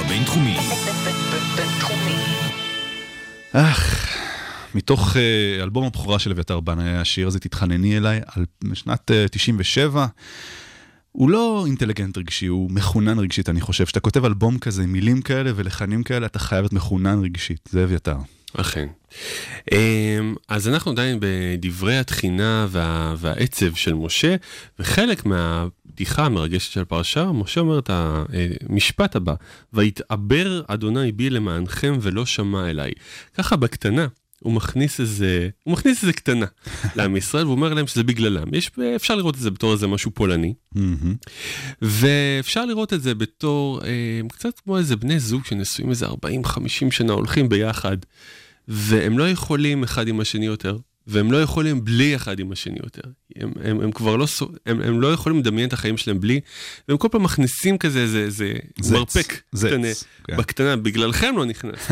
בינתחומי. 0.07 0.57
אך, 3.53 4.07
מתוך 4.75 5.17
אה, 5.17 5.63
אלבום 5.63 5.85
הבכורה 5.85 6.19
של 6.19 6.31
אביתר 6.31 6.59
בנאי, 6.59 6.97
השיר 6.97 7.27
הזה, 7.27 7.39
תתחנני 7.39 7.97
אליי, 7.97 8.21
על 8.35 8.45
משנת 8.63 9.11
אה, 9.11 9.25
97. 9.31 10.05
הוא 11.11 11.29
לא 11.29 11.63
אינטליגנט 11.65 12.17
רגשי, 12.17 12.45
הוא 12.45 12.71
מחונן 12.71 13.19
רגשית, 13.19 13.49
אני 13.49 13.61
חושב. 13.61 13.85
כשאתה 13.85 13.99
כותב 13.99 14.25
אלבום 14.25 14.59
כזה, 14.59 14.87
מילים 14.87 15.21
כאלה 15.21 15.51
ולחנים 15.55 16.03
כאלה, 16.03 16.25
אתה 16.25 16.39
חייב 16.39 16.61
להיות 16.61 16.73
מחונן 16.73 17.23
רגשית. 17.23 17.69
זה 17.71 17.83
אביתר. 17.83 18.17
אכן. 18.53 18.87
אמ, 19.71 20.35
אז 20.47 20.67
אנחנו 20.67 20.91
עדיין 20.91 21.17
בדברי 21.21 21.97
התחינה 21.97 22.67
וה, 22.69 23.15
והעצב 23.17 23.75
של 23.75 23.93
משה, 23.93 24.35
וחלק 24.79 25.25
מהבדיחה 25.25 26.25
המרגשת 26.25 26.71
של 26.71 26.81
הפרשה, 26.81 27.31
משה 27.31 27.61
אומר 27.61 27.79
את 27.79 27.89
המשפט 27.93 29.15
הבא, 29.15 29.33
ויתעבר 29.73 30.61
אדוני 30.67 31.11
בי 31.11 31.29
למענכם 31.29 31.97
ולא 32.01 32.25
שמע 32.25 32.69
אליי. 32.69 32.91
ככה 33.33 33.55
בקטנה. 33.55 34.07
הוא 34.43 34.53
מכניס 34.53 34.99
איזה, 34.99 35.49
הוא 35.63 35.73
מכניס 35.73 36.01
איזה 36.01 36.13
קטנה 36.13 36.45
לעם 36.95 37.15
ישראל, 37.15 37.43
והוא 37.43 37.55
אומר 37.55 37.73
להם 37.73 37.87
שזה 37.87 38.03
בגללם. 38.03 38.53
יש, 38.53 38.71
אפשר 38.95 39.15
לראות 39.15 39.35
את 39.35 39.39
זה 39.39 39.51
בתור 39.51 39.73
איזה 39.73 39.87
משהו 39.87 40.11
פולני. 40.11 40.53
ואפשר 41.81 42.65
לראות 42.65 42.93
את 42.93 43.01
זה 43.01 43.15
בתור 43.15 43.81
אה, 43.83 44.21
קצת 44.29 44.59
כמו 44.59 44.77
איזה 44.77 44.95
בני 44.95 45.19
זוג 45.19 45.45
שנשואים 45.45 45.89
איזה 45.89 46.07
40-50 46.07 46.11
שנה, 46.91 47.13
הולכים 47.13 47.49
ביחד, 47.49 47.97
והם 48.67 49.19
לא 49.19 49.29
יכולים 49.29 49.83
אחד 49.83 50.07
עם 50.07 50.19
השני 50.19 50.45
יותר, 50.45 50.77
והם 51.07 51.31
לא 51.31 51.41
יכולים 51.41 51.85
בלי 51.85 52.15
אחד 52.15 52.39
עם 52.39 52.51
השני 52.51 52.77
יותר. 52.83 53.09
הם, 53.35 53.51
הם, 53.63 53.81
הם 53.81 53.91
כבר 53.91 54.15
לא, 54.15 54.25
הם, 54.65 54.81
הם 54.81 55.01
לא 55.01 55.13
יכולים 55.13 55.39
לדמיין 55.39 55.67
את 55.67 55.73
החיים 55.73 55.97
שלהם 55.97 56.19
בלי, 56.19 56.39
והם 56.87 56.97
כל 56.97 57.07
פעם 57.11 57.23
מכניסים 57.23 57.77
כזה 57.77 57.99
איזה, 57.99 58.19
איזה 58.19 58.53
זץ, 58.79 58.91
מרפק 58.91 59.41
זץ, 59.51 59.67
קטנה, 59.67 59.87
כן. 60.23 60.37
בקטנה, 60.37 60.75
בגללכם 60.75 61.37
לא 61.37 61.45
נכנס. 61.45 61.91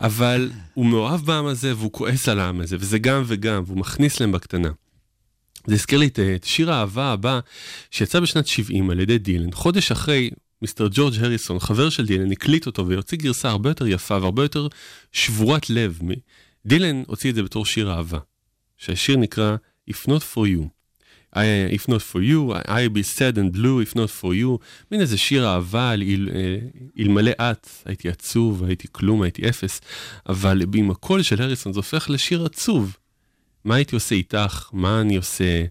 אבל 0.00 0.50
הוא 0.74 0.86
מאוהב 0.86 1.20
בעם 1.20 1.46
הזה 1.46 1.76
והוא 1.76 1.92
כועס 1.92 2.28
על 2.28 2.40
העם 2.40 2.60
הזה, 2.60 2.76
וזה 2.80 2.98
גם 2.98 3.22
וגם, 3.26 3.62
והוא 3.66 3.78
מכניס 3.78 4.20
להם 4.20 4.32
בקטנה. 4.32 4.68
זה 5.66 5.74
הזכיר 5.74 5.98
לי 5.98 6.06
את, 6.06 6.18
את 6.18 6.44
שיר 6.44 6.72
האהבה 6.72 7.12
הבא, 7.12 7.40
שיצא 7.90 8.20
בשנת 8.20 8.46
70 8.46 8.90
על 8.90 9.00
ידי 9.00 9.18
דילן. 9.18 9.52
חודש 9.52 9.92
אחרי, 9.92 10.30
מיסטר 10.62 10.88
ג'ורג' 10.90 11.14
הריסון, 11.20 11.58
חבר 11.58 11.90
של 11.90 12.06
דילן, 12.06 12.32
הקליט 12.32 12.66
אותו 12.66 12.88
והוציא 12.88 13.18
גרסה 13.18 13.50
הרבה 13.50 13.70
יותר 13.70 13.86
יפה 13.86 14.14
והרבה 14.14 14.42
יותר 14.42 14.68
שבורת 15.12 15.70
לב. 15.70 15.98
דילן 16.66 17.02
הוציא 17.06 17.30
את 17.30 17.34
זה 17.34 17.42
בתור 17.42 17.66
שיר 17.66 17.92
אהבה, 17.92 18.18
שהשיר 18.76 19.16
נקרא 19.16 19.56
If 19.90 20.06
Not 20.06 20.34
For 20.34 20.40
You. 20.40 20.79
I, 21.36 21.44
if 21.70 21.88
not 21.88 22.02
for 22.02 22.20
you, 22.20 22.52
I 22.66 22.88
be 22.88 23.02
sad 23.02 23.38
and 23.38 23.52
blue, 23.52 23.80
if 23.80 23.94
not 23.94 24.10
for 24.10 24.34
you, 24.34 24.58
מין 24.90 25.00
איזה 25.00 25.18
שיר 25.18 25.46
אהבה, 25.46 25.92
אל, 25.92 26.28
אה, 26.34 26.58
אלמלא 26.98 27.30
את, 27.30 27.68
הייתי 27.84 28.08
עצוב, 28.08 28.64
הייתי 28.64 28.88
כלום, 28.92 29.22
הייתי 29.22 29.48
אפס, 29.48 29.80
אבל 30.28 30.62
עם 30.74 30.90
הקול 30.90 31.22
של 31.22 31.42
הריסון 31.42 31.72
זה 31.72 31.78
הופך 31.78 32.10
לשיר 32.10 32.44
עצוב. 32.44 32.96
מה 33.64 33.74
הייתי 33.74 33.94
עושה 33.94 34.14
איתך? 34.14 34.70
מה 34.72 35.00
אני 35.00 35.16
עושה 35.16 35.64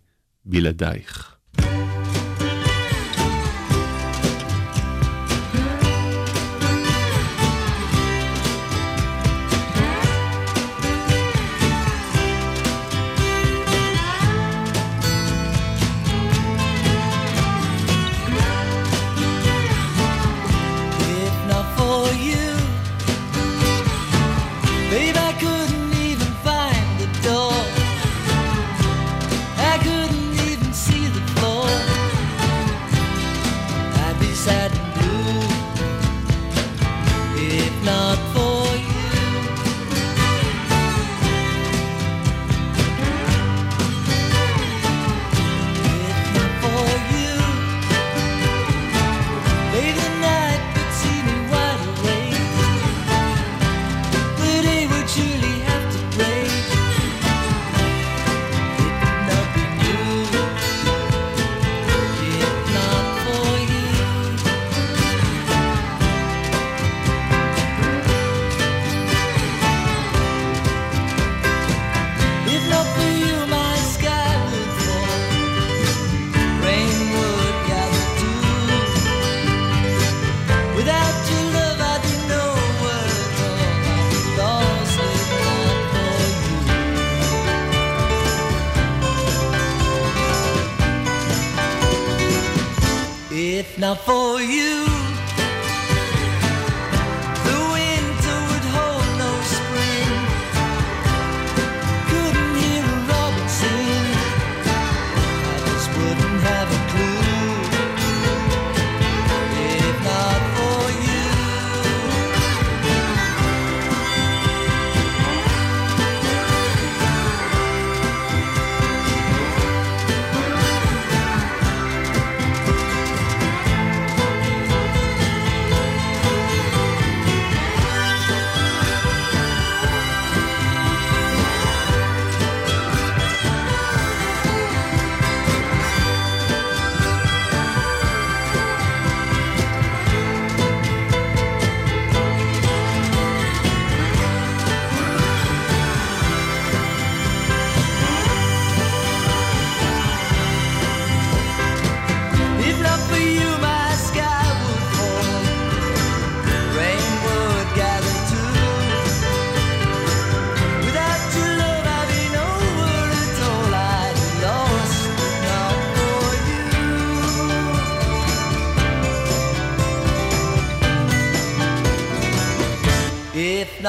בלעדייך? 0.45 1.38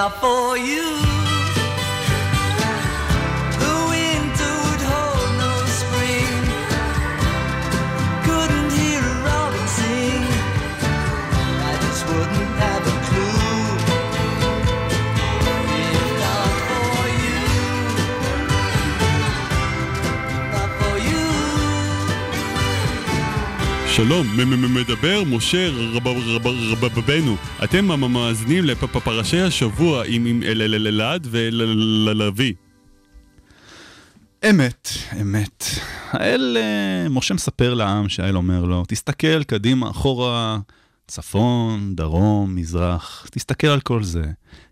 Not 0.00 0.18
for 0.18 0.56
you. 0.56 1.10
שלום, 24.04 24.26
מדבר 24.74 25.24
משה 25.24 25.68
רב- 25.70 26.06
רב- 26.08 26.46
רב- 26.46 26.98
רבנו. 26.98 27.36
אתם 27.64 27.90
המ- 27.90 28.12
מאזינים 28.12 28.64
לפרשי 28.64 29.40
השבוע 29.40 30.04
עם 30.06 30.26
עם 30.26 30.42
אל- 30.42 30.62
אל- 30.62 30.74
אל- 30.74 30.86
אלעד 30.86 31.26
וללוי. 31.30 32.54
אמת, 34.50 34.88
אמת. 35.20 35.64
האל, 36.10 36.56
אה, 36.60 37.08
משה 37.08 37.34
מספר 37.34 37.74
לעם 37.74 38.08
שהאל 38.08 38.36
אומר 38.36 38.64
לו, 38.64 38.84
תסתכל 38.88 39.44
קדימה, 39.44 39.90
אחורה, 39.90 40.58
צפון, 41.06 41.96
דרום, 41.96 42.54
מזרח, 42.54 43.26
תסתכל 43.30 43.66
על 43.66 43.80
כל 43.80 44.02
זה, 44.02 44.24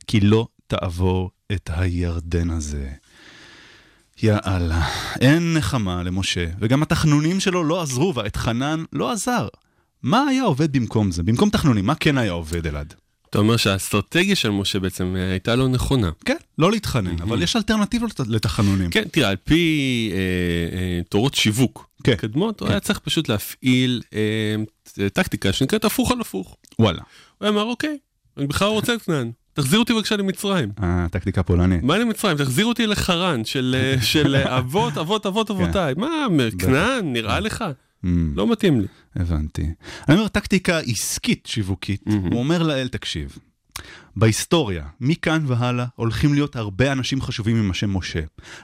כי 0.06 0.20
לא 0.20 0.48
תעבור 0.66 1.30
את 1.52 1.70
הירדן 1.72 2.50
הזה. 2.50 2.88
יאללה, 4.22 4.88
אין 5.20 5.54
נחמה 5.54 6.02
למשה, 6.02 6.46
וגם 6.60 6.82
התחנונים 6.82 7.40
שלו 7.40 7.64
לא 7.64 7.82
עזרו, 7.82 8.14
ואת 8.14 8.36
חנן 8.36 8.84
לא 8.92 9.12
עזר. 9.12 9.48
מה 10.02 10.22
היה 10.28 10.42
עובד 10.42 10.72
במקום 10.72 11.10
זה? 11.10 11.22
במקום 11.22 11.50
תחנונים, 11.50 11.86
מה 11.86 11.94
כן 11.94 12.18
היה 12.18 12.32
עובד, 12.32 12.66
אלעד? 12.66 12.94
אתה 13.30 13.38
אומר 13.38 13.56
שהאסטרטגיה 13.56 14.36
של 14.36 14.50
משה 14.50 14.78
בעצם 14.78 15.16
אה, 15.16 15.30
הייתה 15.30 15.56
לא 15.56 15.68
נכונה. 15.68 16.10
כן, 16.24 16.36
לא 16.58 16.70
להתחנן, 16.70 17.22
אבל 17.22 17.42
יש 17.42 17.56
אלטרנטיבות 17.56 18.20
לתחנונים. 18.26 18.90
כן, 18.90 19.04
תראה, 19.12 19.28
על 19.28 19.36
פי 19.36 20.10
אה, 20.12 20.78
אה, 20.78 21.00
תורות 21.08 21.34
שיווק 21.34 21.90
כן. 22.04 22.14
קדמות, 22.14 22.60
הוא 22.60 22.66
כן. 22.66 22.72
היה 22.72 22.80
צריך 22.80 22.98
פשוט 22.98 23.28
להפעיל 23.28 24.02
אה, 24.14 25.08
טקטיקה 25.08 25.52
שנקראת 25.52 25.84
הפוך 25.84 26.10
על 26.12 26.20
הפוך. 26.20 26.56
וואלה. 26.78 27.02
הוא 27.38 27.48
אמר, 27.48 27.62
אוקיי, 27.62 27.98
אני 28.36 28.46
בכלל 28.46 28.68
רוצה 28.68 28.98
כנען. 28.98 29.30
תחזיר 29.58 29.78
אותי 29.78 29.92
בבקשה 29.92 30.16
למצרים. 30.16 30.68
אה, 30.82 31.06
טקטיקה 31.10 31.42
פולנית. 31.42 31.82
מה 31.82 31.98
למצרים? 31.98 32.36
תחזיר 32.36 32.66
אותי 32.66 32.86
לחרן 32.86 33.44
של, 33.44 33.76
אה, 33.78 34.02
של 34.12 34.36
אה, 34.36 34.58
אבות, 34.58 34.98
אבות, 34.98 35.26
אבות, 35.26 35.50
אבותיי. 35.50 35.94
מה, 35.96 36.26
כנען, 36.58 37.12
נראה 37.12 37.40
לך? 37.40 37.64
Mm, 38.04 38.08
לא 38.34 38.46
מתאים 38.46 38.80
לי. 38.80 38.86
הבנתי. 39.16 39.66
אני 40.08 40.16
אומר, 40.16 40.28
טקטיקה 40.28 40.78
עסקית 40.78 41.46
שיווקית. 41.46 42.04
הוא 42.30 42.38
אומר 42.38 42.62
לאל, 42.62 42.88
תקשיב, 42.88 43.38
בהיסטוריה, 44.16 44.84
מכאן 45.00 45.44
והלאה, 45.46 45.84
הולכים 45.94 46.34
להיות 46.34 46.56
הרבה 46.56 46.92
אנשים 46.92 47.22
חשובים 47.22 47.56
עם 47.56 47.70
השם 47.70 47.96
משה. 47.96 48.20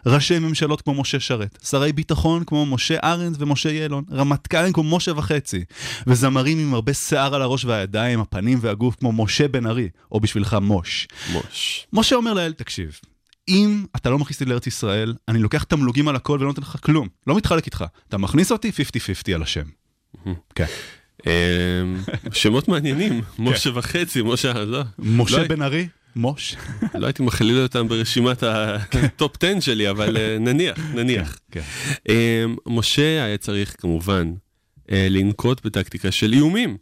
ראשי 0.06 0.38
ממשלות 0.38 0.82
כמו 0.82 0.94
משה 0.94 1.20
שרת, 1.20 1.58
שרי 1.62 1.92
ביטחון 1.92 2.44
כמו 2.44 2.66
משה 2.66 2.96
ארנס 3.04 3.36
ומשה 3.38 3.72
יעלון, 3.72 4.04
רמטכ"לים 4.12 4.72
כמו 4.72 4.96
משה 4.96 5.12
וחצי, 5.16 5.64
וזמרים 6.06 6.58
עם 6.58 6.74
הרבה 6.74 6.94
שיער 6.94 7.34
על 7.34 7.42
הראש 7.42 7.64
והידיים, 7.64 8.20
הפנים 8.20 8.58
והגוף 8.60 8.96
כמו 8.96 9.12
משה 9.12 9.48
בן 9.48 9.66
ארי, 9.66 9.88
או 10.12 10.20
בשבילך 10.20 10.56
מוש. 10.62 11.08
מוש. 11.32 11.86
משה 11.92 12.16
אומר 12.16 12.32
לאל, 12.34 12.52
תקשיב, 12.52 13.00
אם 13.48 13.84
אתה 13.96 14.10
לא 14.10 14.18
מכניס 14.18 14.40
אותי 14.40 14.50
לארץ 14.50 14.66
ישראל, 14.66 15.14
אני 15.28 15.38
לוקח 15.38 15.62
תמלוגים 15.62 16.08
על 16.08 16.16
הכל 16.16 16.38
ולא 16.40 16.48
נותן 16.48 16.62
לך 16.62 16.76
כלום. 16.80 17.08
לא 17.26 17.36
מתחלק 17.36 17.66
איתך. 17.66 17.84
אתה 18.08 18.18
מכניס 18.18 18.52
אותי 18.52 18.70
50-50 19.30 19.34
על 19.34 19.42
השם. 19.42 19.64
כן. 20.54 20.66
אמ, 21.26 21.30
שמות 22.32 22.68
מעניינים, 22.68 23.22
משה 23.38 23.70
וחצי, 23.74 24.22
משה, 24.22 24.64
לא. 24.64 24.82
משה 24.98 25.38
לא- 25.42 25.48
בן 25.48 25.62
ארי, 25.62 25.88
מוש. 26.16 26.56
לא 26.94 27.06
הייתי 27.06 27.22
מכליל 27.22 27.58
אותם 27.62 27.88
ברשימת 27.88 28.42
ה 28.42 28.66
top 28.66 29.36
10 29.44 29.60
שלי, 29.60 29.90
אבל 29.90 30.16
אה, 30.16 30.36
נניח, 30.40 30.78
נניח. 30.94 31.38
כן. 31.50 31.60
אמ, 32.08 32.14
משה 32.66 33.24
היה 33.24 33.36
צריך 33.38 33.76
כמובן 33.78 34.32
אה, 34.92 35.06
לנקוט 35.10 35.66
בטקטיקה 35.66 36.10
של 36.10 36.32
איומים. 36.32 36.76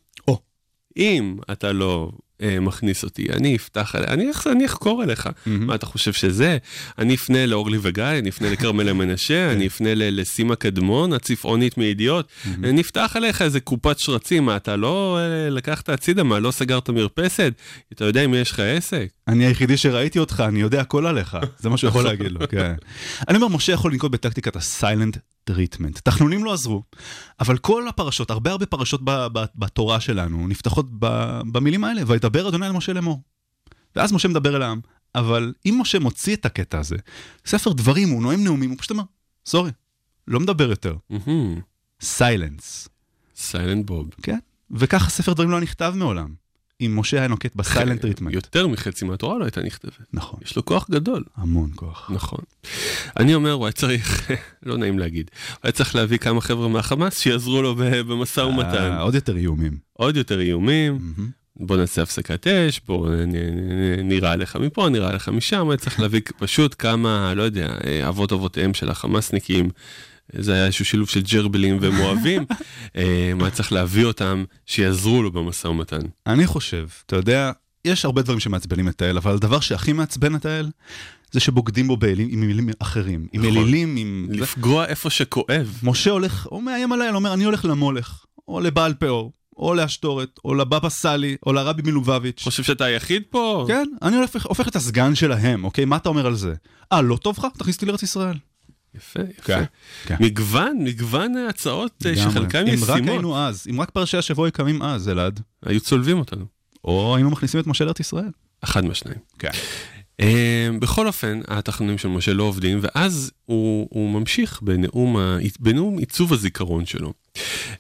אם 0.97 1.37
אתה 1.53 1.73
לא 1.73 2.13
אה, 2.43 2.61
מכניס 2.61 3.05
אותי, 3.05 3.27
אני 3.33 3.57
אפתח 3.57 3.95
עליך, 3.95 4.11
אני, 4.11 4.25
אני 4.47 4.67
אחקור 4.67 5.03
עליך. 5.03 5.29
מהמם. 5.47 5.67
מה 5.67 5.75
אתה 5.75 5.87
חושב 5.87 6.13
שזה? 6.13 6.59
אני 6.99 7.15
אפנה 7.15 7.47
לאורלי 7.47 7.79
וגיא, 7.83 8.05
אני 8.05 8.29
אפנה 8.29 8.51
לכרמלה 8.51 8.93
מנשה, 9.03 9.53
אני 9.53 9.67
אפנה 9.67 9.91
לסימה 9.95 10.57
קדמון, 10.57 11.13
הצפעונית 11.13 11.79
מידיעות, 11.79 12.29
נפתח 12.59 13.13
עליך 13.15 13.43
איזה 13.43 13.61
קופת 13.61 13.99
שרצים, 13.99 14.45
מה 14.45 14.57
אתה 14.57 14.77
לא 14.77 15.19
אה, 15.19 15.51
לקחת 15.51 15.89
הצידה, 15.89 16.23
מה 16.23 16.39
לא 16.39 16.51
סגרת 16.51 16.91
מרפסת? 16.91 17.53
אתה 17.93 18.05
יודע 18.05 18.25
אם 18.25 18.35
יש 18.35 18.51
לך 18.51 18.61
עסק? 18.61 19.09
אני 19.29 19.47
היחידי 19.47 19.77
שראיתי 19.77 20.19
אותך, 20.19 20.43
אני 20.49 20.61
יודע 20.61 20.81
הכל 20.81 21.07
עליך. 21.07 21.37
זה 21.59 21.69
מה 21.69 21.77
שהוא 21.77 21.89
יכול 21.89 22.05
להגיד 22.11 22.33
לו, 22.33 22.49
כן. 22.49 22.75
אני 23.29 23.37
אומר, 23.37 23.49
משה 23.49 23.73
יכול 23.73 23.93
לנקוט 23.93 24.13
בטקטיקת 24.13 24.57
ה 24.57 24.65
silent 24.65 25.17
treatment. 25.45 25.99
תחנונים 25.99 26.45
לא 26.45 26.53
עזרו, 26.53 26.83
אבל 27.41 27.59
כל 27.59 27.89
הפרשות, 27.89 28.31
הרבה 28.31 28.51
הרבה 28.51 28.67
פרשות 28.67 29.01
ב- 29.05 29.27
ב- 29.33 29.45
בתורה 29.57 30.01
שלנו, 30.01 30.49
נפתחות 30.49 30.87
ב- 30.99 31.41
במילים 31.53 31.85
האלה, 31.85 32.03
וידבר 32.07 32.49
אדוני 32.49 32.67
אל 32.67 32.73
משה 32.73 32.93
לאמור. 32.93 33.23
ואז 33.97 34.13
משה 34.13 34.29
מדבר 34.29 34.57
אל 34.57 34.63
העם. 34.63 34.81
אבל 35.15 35.53
אם 35.67 35.79
משה 35.81 35.99
מוציא 35.99 36.37
את 36.37 36.47
הקטע 36.47 36.79
הזה, 36.79 36.97
ספר 37.47 37.73
דברים, 37.73 38.09
הוא 38.09 38.23
נואם 38.23 38.45
נאומים, 38.45 38.71
הוא 38.71 38.79
פשוט 38.79 38.91
אומר, 38.91 39.03
sorry, 39.47 39.71
לא 40.29 40.41
מדבר 40.41 40.71
יותר. 40.71 40.97
silence. 42.03 42.89
Silent 43.37 43.87
Bob. 43.87 44.09
כן? 44.23 44.39
וככה 44.71 45.11
ספר 45.11 45.33
דברים 45.33 45.51
לא 45.51 45.61
נכתב 45.61 45.93
מעולם. 45.97 46.35
אם 46.81 46.99
משה 46.99 47.19
היה 47.19 47.29
נוקט 47.29 47.57
ב 47.57 47.63
silent 47.63 48.01
treatment. 48.03 48.35
יותר 48.35 48.67
מחצי 48.69 49.05
מהתורה 49.05 49.39
לא 49.39 49.45
הייתה 49.45 49.63
נכתבת. 49.63 49.93
נכון. 50.13 50.41
יש 50.45 50.57
לו 50.57 50.65
כוח 50.65 50.91
גדול. 50.91 51.25
המון 51.37 51.71
כוח. 51.75 52.11
נכון. 52.15 52.41
אני 53.17 53.35
אומר, 53.35 53.53
הוא 53.53 53.67
היה 53.67 53.73
צריך, 53.73 54.31
לא 54.67 54.77
נעים 54.77 54.99
להגיד, 54.99 55.31
הוא 55.49 55.59
היה 55.63 55.73
צריך 55.73 55.95
להביא 55.95 56.19
כמה 56.19 56.41
חבר'ה 56.41 56.69
מהחמאס 56.69 57.19
שיעזרו 57.19 57.63
לו 57.63 57.75
במשא 57.77 58.41
ומתן. 58.41 58.93
אה, 58.93 59.01
עוד 59.01 59.15
יותר 59.15 59.37
איומים. 59.37 59.77
עוד 59.93 60.17
יותר 60.17 60.41
איומים. 60.41 60.99
בוא 61.57 61.77
נעשה 61.77 62.03
הפסקת 62.03 62.47
אש, 62.47 62.81
בוא 62.89 63.09
נראה 64.05 64.37
לך 64.37 64.57
מפה, 64.57 64.89
נראה 64.89 65.13
לך 65.13 65.29
משם, 65.29 65.69
היה 65.71 65.77
צריך 65.77 66.01
להביא 66.01 66.21
פשוט 66.39 66.75
כמה, 66.79 67.35
לא 67.35 67.43
יודע, 67.43 67.75
אה, 67.87 68.09
אבות 68.09 68.33
אבותיהם 68.33 68.75
של 68.75 68.89
החמאסניקים. 68.89 69.71
זה 70.39 70.53
היה 70.53 70.67
איזשהו 70.67 70.85
שילוב 70.85 71.09
של 71.09 71.21
ג'רבלים 71.21 71.79
ומואבים, 71.81 72.45
אה, 72.97 73.33
היה 73.41 73.51
צריך 73.51 73.73
להביא 73.73 74.05
אותם 74.05 74.45
שיעזרו 74.67 75.23
לו 75.23 75.33
במשא 75.33 75.69
ומתן. 75.69 76.01
אני 76.27 76.47
חושב, 76.47 76.87
אתה 77.07 77.17
יודע, 77.17 77.53
יש 77.85 78.05
הרבה 78.05 78.23
דברים 78.23 78.41
שמעצבנים 78.41 78.89
את 78.89 79.03
האל, 79.03 79.17
אבל 79.17 79.35
הדבר 79.35 79.61
שהכי 79.61 79.93
מעצבן 79.93 80.37
את 80.37 80.47
האל, 80.47 80.71
זה 81.33 81.41
שבוגדים 81.41 81.89
בו 81.89 81.97
באלים, 81.97 82.29
עם 82.31 82.41
מילים 82.41 82.69
אחרים. 82.79 83.27
עם 83.33 83.43
נכון. 83.43 83.57
אלילים, 83.57 83.97
עם... 83.97 84.29
לפגוע 84.31 84.85
איפה 84.87 85.11
שכואב. 85.11 85.79
משה 85.83 86.11
הולך, 86.11 86.47
הוא 86.51 86.63
מאיים 86.63 86.93
על 86.93 87.03
האל, 87.03 87.15
אומר, 87.15 87.35
אני 87.35 87.45
הולך 87.45 87.65
למולך, 87.65 88.25
או 88.49 88.61
לבעל 88.61 88.95
פאור, 88.95 89.33
או 89.57 89.75
לאשתורת, 89.75 90.41
או 90.45 90.55
לבבא 90.55 90.89
סאלי, 90.89 91.37
או 91.47 91.53
לרבי 91.53 91.83
מלובביץ'. 91.83 92.43
חושב 92.45 92.63
שאתה 92.63 92.85
היחיד 92.85 93.23
פה? 93.31 93.65
כן, 93.69 93.89
אני 94.03 94.17
הופך, 94.17 94.47
הופך 94.47 94.69
את 94.69 94.77
הסגן 94.77 95.15
שלהם, 95.15 95.65
אוקיי? 95.65 95.85
מה 95.85 95.97
אתה 95.97 96.09
אומר 96.09 96.27
על 96.27 96.35
זה? 96.35 96.55
אה, 96.93 97.03
לא 97.03 97.17
טוב 97.17 97.39
לך? 97.39 97.47
תכניס 97.59 97.77
אותי 97.77 97.87
לארץ 97.87 98.03
ישראל. 98.03 98.37
יפה, 98.97 99.21
יפה. 99.21 99.43
כן, 99.43 99.65
כן. 100.05 100.17
מגוון, 100.21 100.77
מגוון 100.85 101.35
הצעות 101.49 102.07
אה. 102.07 102.17
שחלקן 102.17 102.59
אם 102.69 102.75
רק 102.83 102.89
ישימות. 102.91 103.09
היינו 103.09 103.39
אז, 103.39 103.67
אם 103.71 103.81
רק 103.81 103.91
פרשי 103.91 104.17
השבוע 104.17 104.47
היו 104.47 104.53
קמים 104.53 104.83
אז, 104.83 105.09
אלעד, 105.09 105.41
היו 105.67 105.81
צולבים 105.81 106.19
אותנו. 106.19 106.45
או 106.85 107.17
היינו 107.17 107.31
מכניסים 107.31 107.61
את 107.61 107.67
משה 107.67 107.85
לארץ 107.85 108.01
ישראל. 108.01 108.31
אחד 108.65 108.85
מהשניים. 108.85 109.19
כן. 109.39 109.51
אה, 110.21 110.69
בכל 110.81 111.07
אופן, 111.07 111.41
התחנונים 111.49 111.99
של 111.99 112.09
משה 112.09 112.33
לא 112.33 112.43
עובדים, 112.43 112.79
ואז 112.83 113.33
הוא, 113.45 113.89
הוא 113.91 114.11
ממשיך 114.21 114.63
בנאום, 114.63 115.17
ה- 115.17 115.39
בנאום 115.61 115.99
עיצוב 115.99 116.33
הזיכרון 116.33 116.87
שלו. 116.87 117.13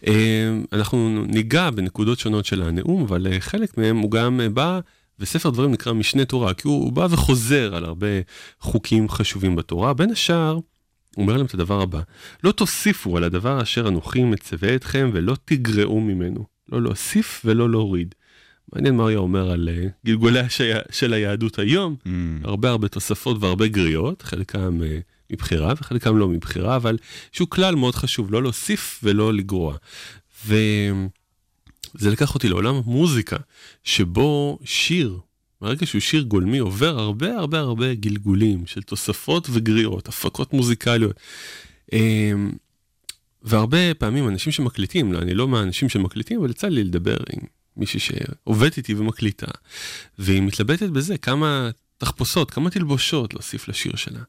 אה, 0.06 0.12
אנחנו 0.72 1.24
ניגע 1.28 1.70
בנקודות 1.70 2.18
שונות 2.18 2.44
של 2.44 2.62
הנאום, 2.62 3.02
אבל 3.02 3.26
חלק 3.40 3.78
מהם 3.78 3.96
הוא 3.98 4.10
גם 4.10 4.40
בא, 4.54 4.80
וספר 5.18 5.50
דברים 5.50 5.72
נקרא 5.72 5.92
משנה 5.92 6.24
תורה, 6.24 6.54
כי 6.54 6.68
הוא, 6.68 6.84
הוא 6.84 6.92
בא 6.92 7.06
וחוזר 7.10 7.74
על 7.76 7.84
הרבה 7.84 8.06
חוקים 8.60 9.08
חשובים 9.08 9.56
בתורה. 9.56 9.94
בין 9.94 10.10
השאר, 10.10 10.58
אומר 11.16 11.36
להם 11.36 11.46
את 11.46 11.54
הדבר 11.54 11.80
הבא, 11.82 12.00
לא 12.44 12.52
תוסיפו 12.52 13.16
על 13.16 13.24
הדבר 13.24 13.62
אשר 13.62 13.88
אנוכי 13.88 14.24
מצווה 14.24 14.74
אתכם 14.74 15.10
ולא 15.12 15.36
תגרעו 15.44 16.00
ממנו. 16.00 16.44
לא 16.72 16.82
להוסיף 16.82 17.42
ולא 17.44 17.70
להוריד. 17.70 18.14
מעניין 18.72 18.96
מה 18.96 19.02
הוא 19.02 19.08
היה 19.10 19.18
אומר 19.18 19.50
על 19.50 19.68
אה, 19.72 19.86
גלגוליה 20.06 20.48
של- 20.48 20.78
של 20.90 21.12
היהדות 21.12 21.58
היום. 21.58 21.96
Mm. 22.04 22.08
הרבה 22.44 22.70
הרבה 22.70 22.88
תוספות 22.88 23.36
והרבה 23.40 23.68
גריות, 23.68 24.22
חלקם 24.22 24.82
אה, 24.82 24.98
מבחירה 25.32 25.72
וחלקם 25.80 26.16
לא 26.16 26.28
מבחירה, 26.28 26.76
אבל 26.76 26.96
שהוא 27.32 27.48
כלל 27.48 27.74
מאוד 27.74 27.94
חשוב, 27.94 28.32
לא 28.32 28.42
להוסיף 28.42 29.00
ולא 29.02 29.34
לגרוע. 29.34 29.76
וזה 30.46 32.10
לקח 32.10 32.34
אותי 32.34 32.48
לעולם 32.48 32.74
המוזיקה, 32.74 33.36
שבו 33.84 34.58
שיר, 34.64 35.18
ברגע 35.62 35.86
שהוא 35.86 36.00
שיר 36.00 36.22
גולמי, 36.22 36.58
עובר 36.58 36.98
הרבה 36.98 37.38
הרבה 37.38 37.58
הרבה 37.60 37.94
גלגולים 37.94 38.66
של 38.66 38.82
תוספות 38.82 39.48
וגריות, 39.50 40.08
הפקות 40.08 40.52
מוזיקליות. 40.52 41.16
אה, 41.92 42.32
והרבה 43.42 43.94
פעמים 43.94 44.28
אנשים 44.28 44.52
שמקליטים, 44.52 45.12
לא, 45.12 45.18
אני 45.18 45.34
לא 45.34 45.48
מהאנשים 45.48 45.88
שמקליטים, 45.88 46.40
אבל 46.40 46.50
יצא 46.50 46.68
לי 46.68 46.84
לדבר 46.84 47.16
עם 47.32 47.40
מישהי 47.76 48.00
שעובדת 48.00 48.76
איתי 48.76 48.94
ומקליטה, 48.94 49.46
והיא 50.18 50.42
מתלבטת 50.42 50.88
בזה 50.88 51.18
כמה 51.18 51.70
תחפושות, 51.98 52.50
כמה 52.50 52.70
תלבושות 52.70 53.34
להוסיף 53.34 53.68
לשיר 53.68 53.96
שלה. 53.96 54.20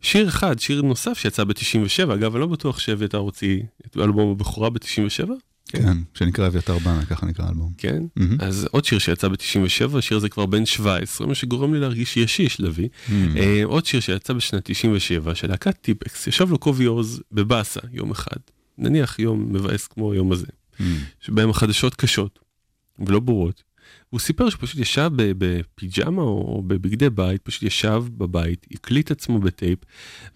שיר 0.00 0.28
אחד, 0.28 0.58
שיר 0.58 0.82
נוסף 0.82 1.18
שיצא 1.18 1.44
ב-97, 1.44 2.14
אגב, 2.14 2.34
אני 2.34 2.40
לא 2.40 2.46
בטוח 2.46 2.78
שאביתר 2.78 3.18
הוציא 3.18 3.60
את 3.86 3.96
אלבום 3.96 4.30
הבכורה 4.30 4.70
ב-97, 4.70 5.30
כן, 5.68 5.96
שנקרא 6.14 6.46
אביתר 6.46 6.78
בנה, 6.78 7.04
ככה 7.04 7.26
נקרא 7.26 7.44
האלבום. 7.44 7.72
כן? 7.78 8.02
מהמם. 8.16 8.36
אז 8.40 8.68
עוד 8.70 8.84
שיר 8.84 8.98
שיצא 8.98 9.28
ב-97, 9.28 9.98
השיר 9.98 10.16
הזה 10.16 10.28
כבר 10.28 10.46
בן 10.46 10.66
17, 10.66 11.26
מה 11.26 11.34
שגורם 11.34 11.74
לי 11.74 11.80
להרגיש 11.80 12.16
ישיש 12.16 12.60
לביא. 12.60 12.88
Mm. 12.88 13.12
אה, 13.36 13.60
עוד 13.64 13.86
שיר 13.86 14.00
שיצא 14.00 14.32
בשנת 14.32 14.62
97 14.64 15.34
של 15.34 15.48
להקת 15.48 15.76
טיפקס, 15.80 16.26
ישב 16.26 16.50
לו 16.50 16.58
קובי 16.58 16.84
עוז 16.84 17.22
בבאסה 17.32 17.80
יום 17.92 18.10
אחד, 18.10 18.36
נניח 18.78 19.18
יום 19.18 19.52
מבאס 19.52 19.86
כמו 19.86 20.12
היום 20.12 20.32
הזה, 20.32 20.46
Mm. 20.80 20.82
שבהם 21.20 21.50
החדשות 21.50 21.94
קשות 21.94 22.38
ולא 22.98 23.20
ברורות. 23.20 23.62
הוא 24.10 24.20
סיפר 24.20 24.50
שפשוט 24.50 24.80
ישב 24.80 25.10
בפיג'מה 25.16 26.22
או 26.22 26.62
בבגדי 26.66 27.10
בית, 27.10 27.42
פשוט 27.42 27.62
ישב 27.62 28.04
בבית, 28.10 28.66
הקליט 28.72 29.10
עצמו 29.10 29.38
בטייפ, 29.38 29.78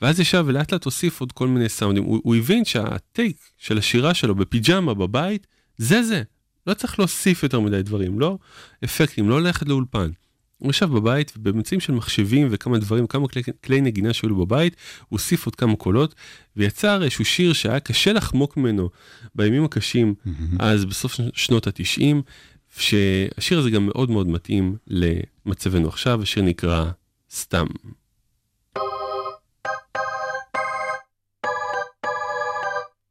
ואז 0.02 0.20
ישב 0.20 0.44
ולאט 0.46 0.72
לאט 0.72 0.84
הוסיף 0.84 1.20
עוד 1.20 1.32
כל 1.32 1.48
מיני 1.48 1.68
סאונדים. 1.68 2.04
הוא, 2.04 2.20
הוא 2.24 2.36
הבין 2.36 2.64
שהטייק 2.64 3.36
של 3.58 3.78
השירה 3.78 4.14
שלו 4.14 4.34
בפיג'מה 4.34 4.94
בבית, 4.94 5.46
זה 5.76 6.02
זה. 6.02 6.22
לא 6.66 6.74
צריך 6.74 6.98
להוסיף 6.98 7.42
יותר 7.42 7.60
מדי 7.60 7.82
דברים, 7.82 8.20
לא 8.20 8.38
אפקטים, 8.84 9.28
לא 9.28 9.42
ללכת 9.42 9.68
לאולפן. 9.68 10.10
הוא 10.60 10.70
ישב 10.70 10.86
בבית 10.86 11.32
ובאמצעים 11.36 11.80
של 11.80 11.92
מחשבים 11.92 12.48
וכמה 12.50 12.78
דברים, 12.78 13.06
כמה 13.06 13.28
כלי, 13.28 13.42
כלי 13.64 13.80
נגינה 13.80 14.12
שהיו 14.12 14.30
לו 14.30 14.46
בבית, 14.46 14.76
הוא 15.00 15.06
הוסיף 15.08 15.46
עוד 15.46 15.54
כמה 15.54 15.76
קולות 15.76 16.14
ויצר 16.56 17.02
איזשהו 17.02 17.24
שיר 17.24 17.52
שהיה 17.52 17.80
קשה 17.80 18.12
לחמוק 18.12 18.56
ממנו 18.56 18.90
בימים 19.34 19.64
הקשים 19.64 20.14
אז 20.58 20.84
בסוף 20.84 21.20
שנות 21.34 21.66
התשעים, 21.66 22.22
שהשיר 22.78 23.58
הזה 23.58 23.70
גם 23.70 23.86
מאוד 23.86 24.10
מאוד 24.10 24.26
מתאים 24.28 24.76
למצבנו 24.86 25.88
עכשיו, 25.88 26.22
השיר 26.22 26.42
נקרא 26.42 26.90
סתם. 27.30 27.66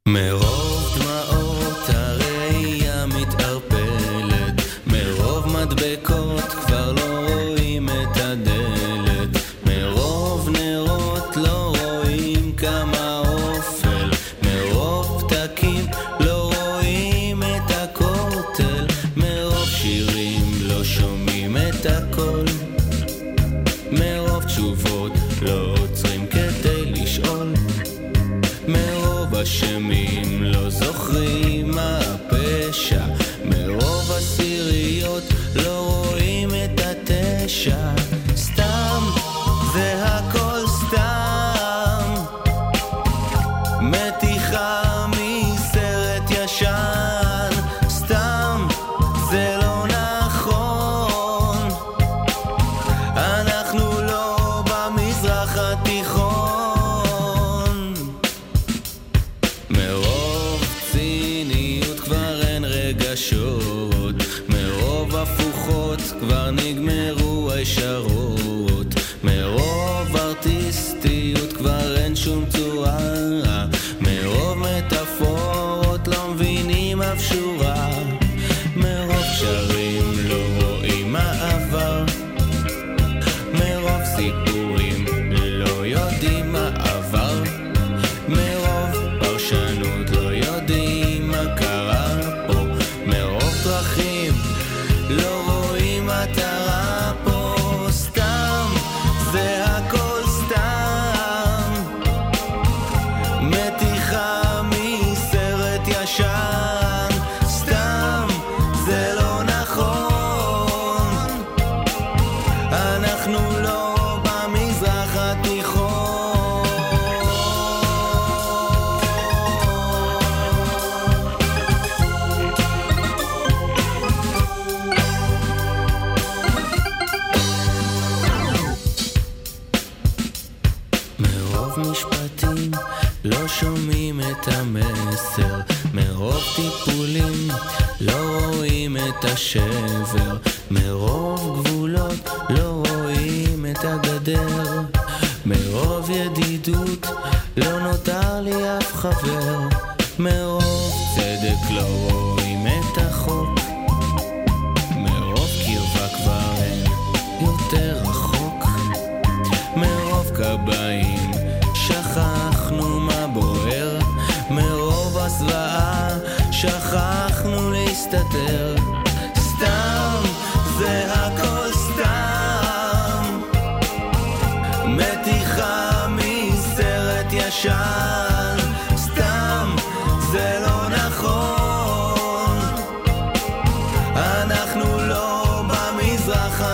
מרוב 0.08 0.69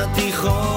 התיכון 0.05 0.74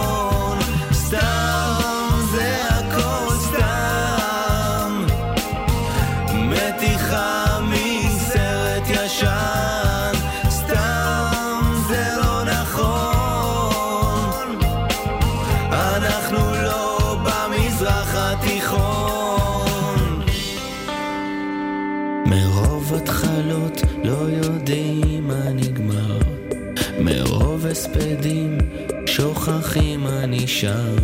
נשאר. 30.48 30.96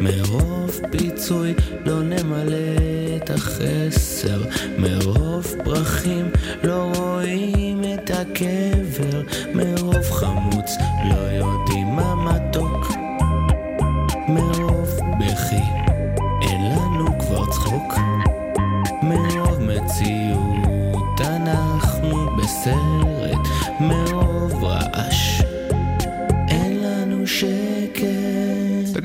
מרוב 0.00 0.80
פיצוי 0.90 1.54
לא 1.86 2.02
נמלא 2.02 2.56
את 3.16 3.30
החסר. 3.30 4.42
מרוב 4.78 5.54
פרחים 5.64 6.30
לא 6.64 6.89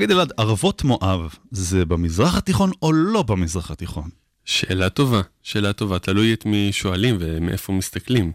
תגיד 0.06 0.16
אלעד, 0.16 0.32
ערבות 0.36 0.84
מואב 0.84 1.34
זה 1.50 1.84
במזרח 1.84 2.36
התיכון 2.36 2.70
או 2.82 2.92
לא 2.92 3.22
במזרח 3.22 3.70
התיכון? 3.70 4.10
שאלה 4.44 4.88
טובה, 4.88 5.20
שאלה 5.42 5.72
טובה, 5.72 5.98
תלוי 5.98 6.32
את 6.32 6.46
מי 6.46 6.68
שואלים 6.72 7.16
ומאיפה 7.20 7.72
מסתכלים. 7.72 8.32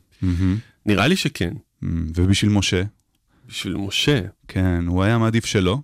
נראה 0.86 1.08
לי 1.08 1.16
שכן. 1.16 1.54
ובשביל 2.16 2.52
משה? 2.52 2.84
בשביל 3.48 3.78
משה. 3.78 4.22
כן, 4.48 4.88
הוא 4.88 5.04
היה 5.04 5.18
מעדיף 5.18 5.46
שלא. 5.46 5.80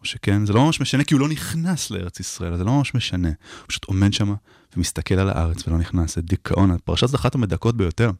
או 0.00 0.04
שכן, 0.04 0.46
זה 0.46 0.52
לא 0.52 0.64
ממש 0.64 0.80
משנה 0.80 1.04
כי 1.04 1.14
הוא 1.14 1.20
לא 1.20 1.28
נכנס 1.28 1.90
לארץ 1.90 2.20
ישראל, 2.20 2.56
זה 2.56 2.64
לא 2.64 2.72
ממש 2.72 2.94
משנה. 2.94 3.28
הוא 3.28 3.66
פשוט 3.68 3.84
עומד 3.84 4.12
שם 4.12 4.34
ומסתכל 4.76 5.14
על 5.14 5.28
הארץ 5.28 5.68
ולא 5.68 5.78
נכנס, 5.78 6.14
זה 6.14 6.22
דיכאון. 6.22 6.70
הפרשה 6.70 7.06
זו 7.06 7.16
אחת 7.16 7.34
המדכאות 7.34 7.76
ביותר. 7.76 8.10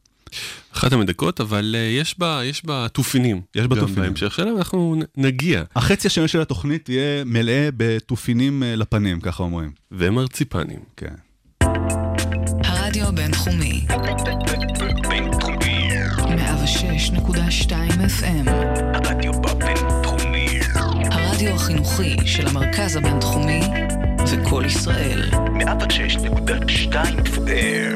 אחת 0.73 0.93
המדכאות, 0.93 1.41
אבל 1.41 1.77
uh, 1.79 2.03
יש 2.03 2.19
בה, 2.19 2.41
יש 2.45 2.65
בה 2.65 2.87
תופינים. 2.93 3.41
יש 3.55 3.67
בה 3.67 3.77
תופינים. 3.77 4.03
בהמשך 4.03 4.35
שלה 4.35 4.51
אנחנו 4.51 4.97
נגיע. 5.17 5.63
החצי 5.77 6.07
השני 6.07 6.29
של 6.29 6.41
התוכנית 6.41 6.89
יהיה 6.89 7.25
מלא 7.25 7.53
בתופינים 7.77 8.63
אה, 8.63 8.77
לפנים, 8.77 9.21
ככה 9.21 9.43
אומרים. 9.43 9.71
ומרציפנים. 9.93 10.81
כן. 10.97 11.15
הרדיו 12.65 13.09
הבינתחומי. 13.09 13.87
106.2 13.89 13.93
FM. 18.21 18.51
הרדיו 18.95 19.33
הבינתחומי. 19.45 20.61
הרדיו 21.11 21.55
החינוכי 21.55 22.17
של 22.27 22.47
המרכז 22.47 22.97
הבינתחומי 22.97 23.61
זה 24.25 24.37
קול 24.49 24.65
ישראל. 24.65 25.31
106.2 25.31 26.95
FM. 27.25 27.94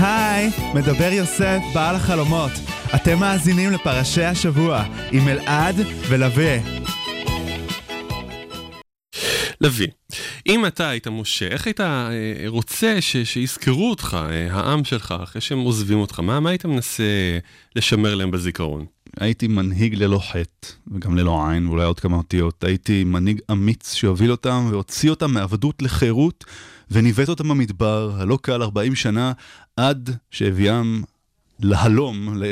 היי, 0.00 0.50
מדבר 0.74 1.12
יוסף, 1.12 1.58
בעל 1.74 1.96
החלומות. 1.96 2.50
אתם 2.94 3.18
מאזינים 3.18 3.70
לפרשי 3.70 4.22
השבוע 4.22 4.84
עם 5.12 5.28
אלעד 5.28 5.76
ולווה. 6.08 6.58
לביא, 9.60 9.88
אם 10.46 10.66
אתה 10.66 10.88
היית 10.88 11.08
משה, 11.08 11.46
איך 11.46 11.66
היית 11.66 11.80
אה, 11.80 12.44
רוצה 12.46 12.96
ש, 13.00 13.16
שיזכרו 13.16 13.90
אותך, 13.90 14.16
אה, 14.30 14.48
העם 14.50 14.84
שלך, 14.84 15.14
אחרי 15.22 15.40
שהם 15.40 15.58
עוזבים 15.58 15.98
אותך? 15.98 16.20
מה, 16.20 16.40
מה 16.40 16.50
היית 16.50 16.64
מנסה 16.64 17.38
לשמר 17.76 18.14
להם 18.14 18.30
בזיכרון? 18.30 18.86
הייתי 19.20 19.48
מנהיג 19.48 19.94
ללא 19.94 20.18
חטא, 20.18 20.68
וגם 20.92 21.16
ללא 21.16 21.48
עין, 21.48 21.66
ואולי 21.66 21.84
עוד 21.84 22.00
כמה 22.00 22.16
אותיות. 22.16 22.64
הייתי 22.64 23.04
מנהיג 23.04 23.40
אמיץ 23.52 23.94
שהוביל 23.94 24.30
אותם 24.30 24.68
והוציא 24.70 25.10
אותם 25.10 25.30
מעבדות 25.30 25.82
לחירות, 25.82 26.44
וניווט 26.90 27.28
אותם 27.28 27.48
במדבר, 27.48 28.12
הלא 28.18 28.38
קל 28.42 28.62
40 28.62 28.94
שנה, 28.94 29.32
עד 29.76 30.10
שהביאם 30.30 31.02
להלום 31.60 32.42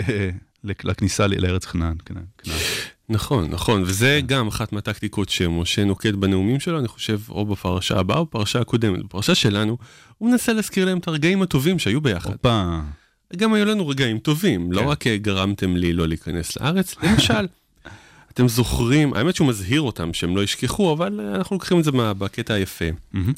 לכניסה 0.64 1.26
לארץ 1.26 1.64
כנען. 1.64 1.96
נכון, 3.08 3.50
נכון, 3.50 3.82
וזה 3.82 4.20
גם 4.26 4.48
אחת 4.48 4.72
מהטקטיקות 4.72 5.28
שמשה 5.28 5.84
נוקט 5.84 6.14
בנאומים 6.14 6.60
שלו, 6.60 6.78
אני 6.78 6.88
חושב, 6.88 7.20
או 7.28 7.46
בפרשה 7.46 7.98
הבאה 7.98 8.18
או 8.18 8.24
בפרשה 8.24 8.60
הקודמת. 8.60 9.04
בפרשה 9.04 9.34
שלנו, 9.34 9.78
הוא 10.18 10.30
מנסה 10.30 10.52
להזכיר 10.52 10.84
להם 10.84 10.98
את 10.98 11.08
הרגעים 11.08 11.42
הטובים 11.42 11.78
שהיו 11.78 12.00
ביחד. 12.00 12.32
הופה. 12.32 12.80
גם 13.36 13.54
היו 13.54 13.64
לנו 13.64 13.88
רגעים 13.88 14.18
טובים, 14.18 14.72
לא 14.72 14.80
כן. 14.80 14.86
רק 14.86 15.06
אה, 15.06 15.16
גרמתם 15.16 15.76
לי 15.76 15.92
לא 15.92 16.08
להיכנס 16.08 16.56
לארץ, 16.56 16.94
למשל, 17.02 17.46
אתם 18.32 18.48
זוכרים, 18.48 19.14
האמת 19.14 19.36
שהוא 19.36 19.48
מזהיר 19.48 19.80
אותם 19.80 20.12
שהם 20.12 20.36
לא 20.36 20.42
ישכחו, 20.42 20.92
אבל 20.92 21.20
אה, 21.20 21.34
אנחנו 21.34 21.56
לוקחים 21.56 21.78
את 21.78 21.84
זה 21.84 21.90
בקטע 21.92 22.54
היפה. 22.54 22.84
מהמם. 23.12 23.32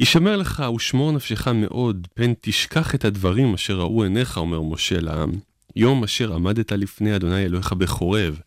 ישמר 0.00 0.36
לך 0.36 0.62
ושמור 0.76 1.12
נפשך 1.12 1.48
מאוד, 1.48 2.08
פן 2.14 2.32
תשכח 2.40 2.94
את 2.94 3.04
הדברים 3.04 3.54
אשר 3.54 3.78
ראו 3.78 4.02
עיניך, 4.02 4.38
אומר 4.38 4.62
משה 4.62 5.00
לעם. 5.00 5.32
יום 5.76 6.04
אשר 6.04 6.34
עמדת 6.34 6.72
לפני 6.72 7.16
אדוני 7.16 7.44
אלוהיך 7.44 7.72
בחורב, 7.72 8.40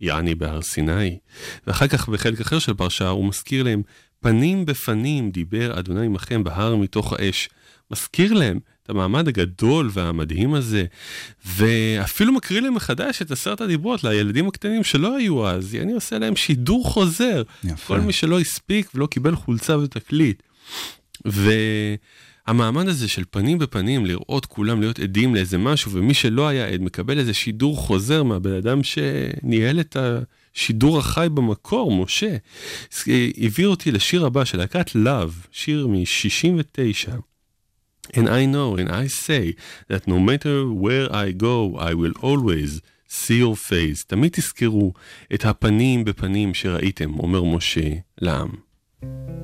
יעני 0.00 0.34
בהר 0.34 0.62
סיני. 0.62 1.18
ואחר 1.66 1.88
כך 1.88 2.08
בחלק 2.08 2.40
אחר 2.40 2.58
של 2.58 2.74
פרשה 2.74 3.08
הוא 3.08 3.24
מזכיר 3.24 3.62
להם, 3.62 3.82
פנים 4.20 4.66
בפנים 4.66 5.30
דיבר 5.30 5.78
אדוני 5.78 6.06
עמכם 6.06 6.44
בהר 6.44 6.76
מתוך 6.76 7.12
האש. 7.12 7.48
מזכיר 7.90 8.32
להם 8.32 8.58
את 8.82 8.90
המעמד 8.90 9.28
הגדול 9.28 9.90
והמדהים 9.92 10.54
הזה, 10.54 10.84
ואפילו 11.46 12.32
מקריא 12.32 12.60
להם 12.60 12.74
מחדש 12.74 13.22
את 13.22 13.30
עשרת 13.30 13.60
הדיברות 13.60 14.04
לילדים 14.04 14.48
הקטנים 14.48 14.84
שלא 14.84 15.16
היו 15.16 15.48
אז, 15.48 15.76
אני 15.82 15.92
עושה 15.92 16.18
להם 16.18 16.36
שידור 16.36 16.84
חוזר. 16.84 17.42
יפה. 17.64 17.86
כל 17.86 18.00
מי 18.00 18.12
שלא 18.12 18.40
הספיק 18.40 18.90
ולא 18.94 19.06
קיבל 19.06 19.34
חולצה 19.34 19.78
ותקליט. 19.78 20.42
והמעמד 21.24 22.88
הזה 22.88 23.08
של 23.08 23.24
פנים 23.30 23.58
בפנים, 23.58 24.06
לראות 24.06 24.46
כולם 24.46 24.80
להיות 24.80 24.98
עדים 24.98 25.34
לאיזה 25.34 25.58
משהו, 25.58 25.92
ומי 25.92 26.14
שלא 26.14 26.48
היה 26.48 26.68
עד 26.68 26.80
מקבל 26.80 27.18
איזה 27.18 27.34
שידור 27.34 27.76
חוזר 27.76 28.22
מהבן 28.22 28.52
אדם 28.52 28.80
שניהל 28.82 29.80
את 29.80 29.96
השידור 30.54 30.98
החי 30.98 31.26
במקור, 31.34 32.02
משה. 32.02 32.36
הביא 33.38 33.66
אותי 33.66 33.92
לשיר 33.92 34.26
הבא 34.26 34.44
של 34.44 34.58
להקת 34.58 34.88
Love, 34.88 35.48
שיר 35.50 35.86
מ-69. 35.86 37.08
And 38.14 38.28
I 38.28 38.46
know 38.46 38.76
and 38.76 38.90
I 38.90 39.06
say 39.06 39.54
that 39.90 40.06
no 40.06 40.18
matter 40.18 40.72
where 40.72 41.08
I 41.12 41.30
go, 41.32 41.76
I 41.76 41.92
will 41.92 42.14
always 42.22 42.80
see 43.08 43.38
your 43.38 43.56
face. 43.56 44.04
תמיד 44.06 44.32
תזכרו 44.32 44.92
את 45.34 45.44
הפנים 45.44 46.04
בפנים 46.04 46.54
שראיתם, 46.54 47.18
אומר 47.18 47.44
משה 47.44 47.90
לעם. 48.20 48.48
Won't 49.02 49.37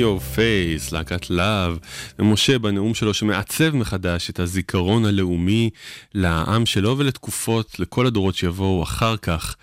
your 0.00 0.36
face, 0.36 0.92
להקת 0.92 1.30
להב, 1.30 1.76
ומשה 2.18 2.58
בנאום 2.58 2.94
שלו 2.94 3.14
שמעצב 3.14 3.76
מחדש 3.76 4.30
את 4.30 4.40
הזיכרון 4.40 5.04
הלאומי 5.04 5.70
לעם 6.14 6.66
שלו 6.66 6.98
ולתקופות, 6.98 7.80
לכל 7.80 8.06
הדורות 8.06 8.34
שיבואו 8.34 8.82
אחר 8.82 9.16
כך. 9.16 9.56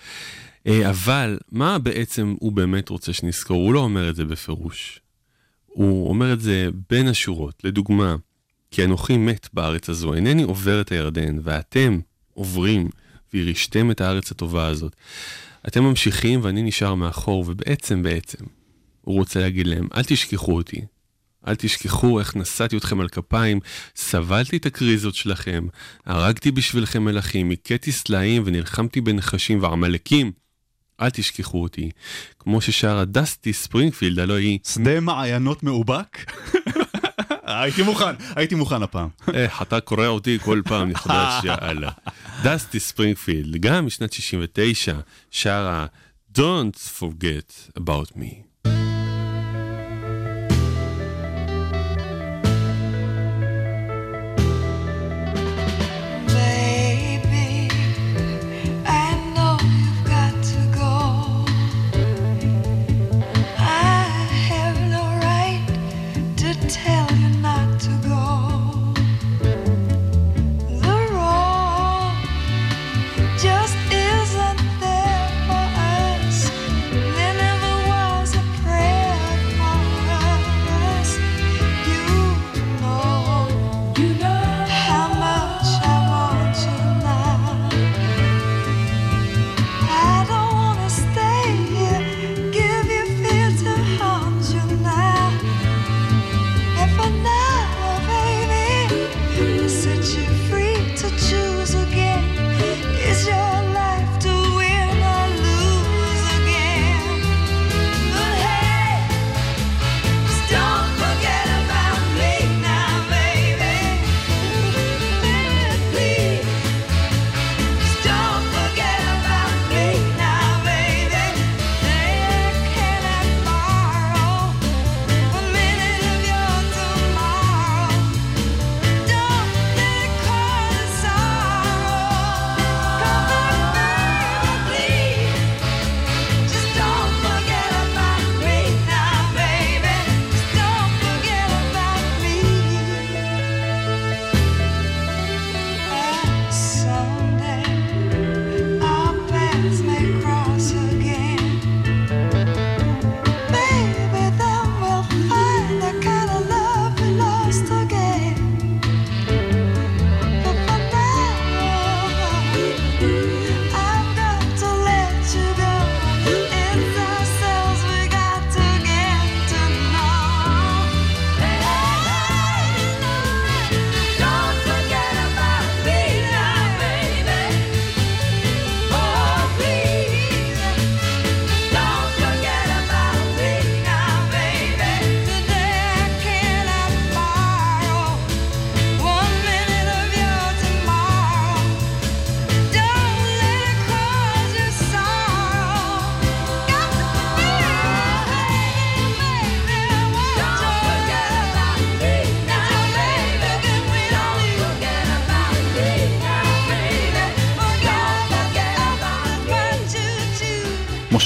אה, 0.68 0.90
אבל 0.90 1.38
מה 1.52 1.80
בעצם 1.80 2.36
הוא 2.40 2.52
באמת 2.52 2.90
רוצה 2.90 3.14
שנזכור? 3.14 3.64
הוא 3.64 3.74
לא 3.74 3.80
אומר 3.80 4.10
את 4.10 4.16
זה 4.16 4.26
בפירוש. 4.26 5.00
הוא 5.66 6.10
אומר 6.10 6.34
את 6.34 6.42
זה 6.42 6.70
בין 6.90 7.08
השורות. 7.08 7.64
לדוגמה, 7.64 8.16
כי 8.72 8.84
אנוכי 8.84 9.18
מת 9.18 9.48
בארץ 9.54 9.90
הזו, 9.90 10.14
אינני 10.14 10.44
עובר 10.44 10.82
את 10.82 10.92
הירדן, 10.92 11.38
ואתם 11.44 12.00
עוברים 12.34 12.90
וירשתם 13.34 13.92
את 13.92 14.02
הארץ 14.02 14.32
הטובה 14.32 14.68
הזאת. 14.68 14.96
אתם 15.68 15.84
ממשיכים 15.84 16.40
ואני 16.44 16.62
נשאר 16.62 16.96
מאחור, 16.96 17.44
ובעצם 17.48 18.04
בעצם, 18.04 18.46
הוא 19.08 19.16
רוצה 19.16 19.40
להגיד 19.40 19.68
להם, 19.68 19.88
אל 19.96 20.04
תשכחו 20.04 20.56
אותי. 20.56 20.82
אל 21.48 21.56
תשכחו 21.56 22.20
איך 22.20 22.36
נשאתי 22.36 22.78
אתכם 22.78 23.00
על 23.00 23.08
כפיים, 23.08 23.60
סבלתי 23.96 24.58
את 24.58 24.66
הקריזות 24.66 25.16
שלכם, 25.16 25.68
הרגתי 26.06 26.52
בשבילכם 26.52 27.04
מלכים, 27.04 27.52
הכיתי 27.52 27.92
סלעים 27.92 28.44
ונלחמתי 28.46 29.02
בנחשים 29.02 29.64
ועמלקים. 29.64 30.32
אל 31.02 31.10
תשכחו 31.10 31.64
אותי. 31.64 31.92
כמו 32.40 32.62
ששרה 32.62 33.06
דסטי 33.06 33.54
ספרינגפילד, 33.54 34.20
הלוא 34.20 34.36
היא... 34.36 34.60
שדה 34.64 35.00
מעיינות 35.00 35.64
מאובק? 35.64 36.32
הייתי 37.44 37.82
מוכן, 37.82 38.16
הייתי 38.36 38.56
מוכן 38.56 38.84
הפעם. 38.84 39.10
איך, 39.34 39.62
אתה 39.62 39.80
קורא 39.80 40.08
אותי 40.08 40.38
כל 40.42 40.62
פעם 40.66 40.90
מחדש, 40.90 41.44
יאללה. 41.46 41.92
דסטי 42.44 42.80
ספרינגפילד, 42.80 43.62
גם 43.62 43.86
משנת 43.86 44.14
69, 44.14 45.00
שרה 45.32 45.86
Don't 46.38 46.78
forget 47.00 47.80
about 47.80 48.18
me. 48.18 48.47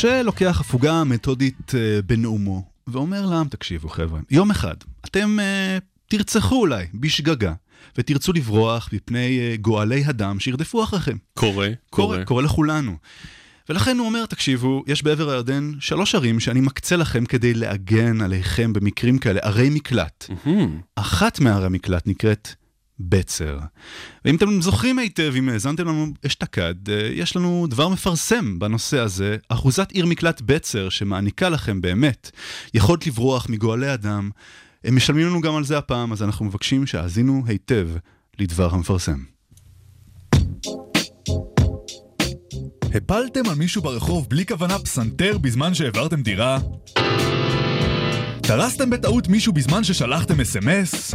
משה 0.06 0.24
לוקח 0.24 0.62
הפוגה 0.62 1.04
מתודית 1.04 1.76
אה, 1.76 2.02
בנאומו, 2.06 2.64
ואומר 2.88 3.26
לעם, 3.26 3.48
תקשיבו 3.48 3.90
חבר'ה, 3.90 4.20
יום 4.30 4.52
אחד, 4.52 4.76
אתם 5.06 5.40
אה, 5.40 5.78
תרצחו 6.08 6.56
אולי 6.56 6.86
בשגגה, 6.94 7.54
ותרצו 7.98 8.34
לברוח 8.34 8.90
מפני 8.94 9.40
אה, 9.40 9.56
גואלי 9.58 10.04
הדם 10.06 10.40
שירדפו 10.40 10.84
אחריכם. 10.84 11.18
קורה, 11.34 11.70
קורה, 11.90 12.26
קורה 12.26 12.42
לכולנו. 12.44 12.98
ולכן 13.70 13.98
הוא 13.98 14.06
אומר, 14.08 14.26
תקשיבו, 14.26 14.84
יש 14.88 15.04
בעבר 15.04 15.30
הירדן 15.30 15.72
שלוש 15.80 16.16
ערים 16.16 16.40
שאני 16.40 16.62
מקצה 16.62 16.96
לכם 16.96 17.26
כדי 17.26 17.54
להגן 17.54 18.22
עליכם 18.22 18.74
במקרים 18.74 19.18
כאלה, 19.18 19.40
ערי 19.44 19.70
מקלט. 19.70 20.30
אחת 20.96 21.40
מערי 21.40 21.66
המקלט 21.66 22.08
נקראת 22.08 22.50
בצר. 23.10 23.60
ואם 24.26 24.36
אתם 24.36 24.62
זוכרים 24.62 25.00
היטב, 25.00 25.34
אם 25.38 25.50
האזנתם 25.50 25.88
לנו 25.88 26.08
אשתקד, 26.26 26.90
אה, 26.90 27.10
יש 27.14 27.36
לנו 27.36 27.68
דבר 27.70 27.90
מפרסם 27.90 28.60
בנושא 28.60 29.00
הזה, 29.00 29.38
אחוזת 29.50 29.92
עיר 29.92 30.06
מקלט 30.06 30.42
בצר, 30.46 30.90
שמעניקה 30.90 31.50
לכם 31.50 31.82
באמת 31.82 32.32
יכולת 32.74 33.08
לברוח 33.08 33.50
מגואלי 33.50 33.94
אדם. 33.94 34.30
הם 34.84 34.96
משלמים 34.96 35.28
לנו 35.28 35.42
גם 35.42 35.56
על 35.56 35.64
זה 35.64 35.78
הפעם, 35.78 36.12
אז 36.12 36.24
אנחנו 36.24 36.46
מבקשים 36.46 36.86
שהאזינו 36.88 37.44
היטב 37.48 37.90
לדבר 38.40 38.74
המפרסם. 38.74 39.24
הפלתם 42.94 43.50
על 43.50 43.56
מישהו 43.56 43.82
ברחוב 43.82 44.30
בלי 44.30 44.46
כוונה 44.46 44.80
פסנתר 44.80 45.38
בזמן 45.38 45.74
שהעברתם 45.74 46.22
דירה? 46.22 46.60
דרסתם 48.42 48.90
בטעות 48.90 49.28
מישהו 49.28 49.54
בזמן 49.54 49.84
ששלחתם 49.84 50.42
אס.אם.אס? 50.42 51.14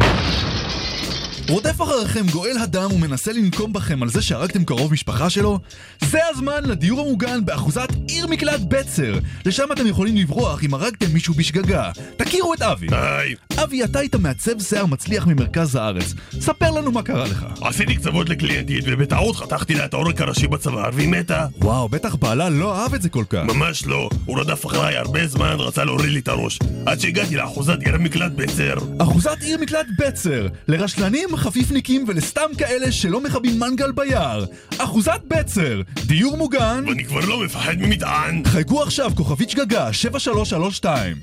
רודף 1.49 1.83
אחריכם 1.83 2.27
גואל 2.33 2.59
הדם 2.59 2.89
ומנסה 2.93 3.33
לנקום 3.33 3.73
בכם 3.73 4.03
על 4.03 4.09
זה 4.09 4.23
שהרגתם 4.23 4.65
קרוב 4.65 4.93
משפחה 4.93 5.31
שלו? 5.31 5.59
זה 6.05 6.19
הזמן 6.31 6.65
לדיור 6.65 7.01
המוגן 7.01 7.45
באחוזת 7.45 7.89
עיר 8.09 8.27
מקלט 8.27 8.61
בצר. 8.69 9.19
לשם 9.47 9.65
אתם 9.73 9.87
יכולים 9.87 10.17
לברוח 10.17 10.65
אם 10.65 10.75
הרגתם 10.75 11.07
מישהו 11.13 11.35
בשגגה. 11.35 11.91
תכירו 12.17 12.55
את 12.55 12.63
אבי. 12.63 12.87
היי. 12.91 13.35
אבי, 13.63 13.85
אתה 13.85 13.99
היית 13.99 14.15
מעצב 14.15 14.61
שיער 14.61 14.87
מצליח 14.87 15.27
ממרכז 15.27 15.75
הארץ. 15.77 16.15
ספר 16.41 16.71
לנו 16.71 16.93
מה 16.93 17.03
קרה 17.03 17.25
לך. 17.25 17.47
עשיתי 17.61 17.95
קצוות 17.97 18.29
לקליינטית 18.29 18.85
ובטעות 18.87 19.37
חתכתי 19.37 19.75
לה 19.75 19.85
את 19.85 19.95
העורק 19.95 20.21
הראשי 20.21 20.47
בצוואר 20.47 20.91
והיא 20.93 21.09
מתה. 21.09 21.47
וואו, 21.59 21.89
בטח 21.89 22.15
בעלה 22.15 22.49
לא 22.49 22.83
אהב 22.83 22.95
את 22.95 23.03
זה 23.03 23.09
כל 23.09 23.25
כך. 23.31 23.43
ממש 23.45 23.87
לא, 23.87 24.09
הוא 24.25 24.41
רדף 24.41 24.67
אחריי 24.67 24.97
הרבה 24.97 25.27
זמן, 25.27 25.57
רצה 25.59 25.85
להוריד 25.85 26.11
לי 26.11 26.21
את 26.21 26.29
הראש. 26.29 26.59
עד 26.87 27.01
שהגעתי 27.01 27.37
לאחוזת 27.37 27.79
עיר 27.81 27.99
מקלט 27.99 28.33
בצר. 28.33 28.75
אחוזת 28.99 29.43
עיר 29.43 29.59
מקלט 29.61 29.87
בצר, 29.99 30.47
לרשלנים, 30.69 31.29
חפיפניקים 31.37 32.05
ולסתם 32.09 32.51
כאלה 32.59 32.93
שלא 32.93 33.21
מכבים 33.21 33.59
מנגל 33.61 33.93
ביער. 33.93 34.45
אחוזת 34.79 35.21
בצר, 35.27 35.81
דיור 36.07 36.37
מוגן. 36.37 36.85
ואני 36.89 37.05
כבר 37.05 37.21
לא 37.21 37.45
מפחד 37.45 37.75
ממטען. 37.79 38.43
חייגו 38.47 38.83
עכשיו, 38.83 39.11
כוכבית 39.17 39.51
שגגה, 39.51 39.93
7332. 39.93 41.17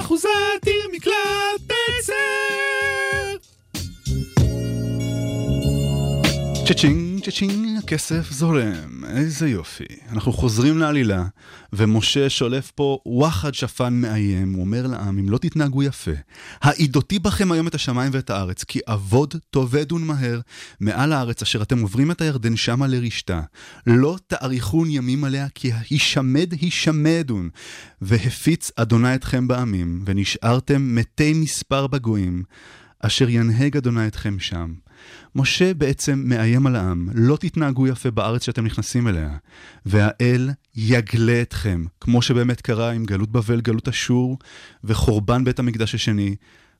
אחוזת 0.00 0.28
עיר 0.66 0.88
מקלט 0.92 1.60
בצר! 1.66 3.55
צ'צ'ינג, 6.68 7.24
צ'צ'ינג, 7.24 7.78
הכסף 7.78 8.32
זורם, 8.32 9.04
איזה 9.08 9.48
יופי. 9.48 9.84
אנחנו 10.12 10.32
חוזרים 10.32 10.78
לעלילה, 10.78 11.24
ומשה 11.72 12.30
שולף 12.30 12.70
פה 12.70 12.98
וואחד 13.06 13.54
שפן 13.54 13.94
מאיים, 13.94 14.52
הוא 14.52 14.60
אומר 14.60 14.86
לעם, 14.86 15.18
אם 15.18 15.28
לא 15.28 15.38
תתנהגו 15.38 15.82
יפה, 15.82 16.10
העידותי 16.62 17.18
בכם 17.18 17.52
היום 17.52 17.68
את 17.68 17.74
השמיים 17.74 18.12
ואת 18.14 18.30
הארץ, 18.30 18.64
כי 18.64 18.80
אבוד 18.86 19.34
תאבדון 19.50 20.04
מהר 20.04 20.40
מעל 20.80 21.12
הארץ 21.12 21.42
אשר 21.42 21.62
אתם 21.62 21.82
עוברים 21.82 22.10
את 22.10 22.20
הירדן 22.20 22.56
שמה 22.56 22.86
לרשתה. 22.86 23.40
לא 23.86 24.16
תאריכון 24.26 24.90
ימים 24.90 25.24
עליה, 25.24 25.48
כי 25.54 25.70
הישמד 25.90 26.52
הישמדון. 26.60 27.48
והפיץ 28.00 28.70
אדוני 28.76 29.14
אתכם 29.14 29.48
בעמים, 29.48 30.02
ונשארתם 30.06 30.94
מתי 30.94 31.32
מספר 31.32 31.86
בגויים, 31.86 32.42
אשר 33.00 33.28
ינהג 33.28 33.76
אדוני 33.76 34.06
אתכם 34.06 34.38
שם. 34.38 34.85
משה 35.36 35.74
בעצם 35.74 36.22
מאיים 36.24 36.66
על 36.66 36.76
העם, 36.76 37.08
לא 37.14 37.36
תתנהגו 37.36 37.86
יפה 37.86 38.10
בארץ 38.10 38.44
שאתם 38.44 38.66
נכנסים 38.66 39.08
אליה, 39.08 39.36
והאל 39.86 40.50
יגלה 40.74 41.42
אתכם, 41.42 41.84
כמו 42.00 42.22
שבאמת 42.22 42.60
קרה 42.60 42.90
עם 42.90 43.04
גלות 43.04 43.30
בבל, 43.30 43.60
גלות 43.60 43.88
אשור, 43.88 44.38
וחורבן 44.84 45.44
בית 45.44 45.58
המקדש 45.58 45.94
השני. 45.94 46.36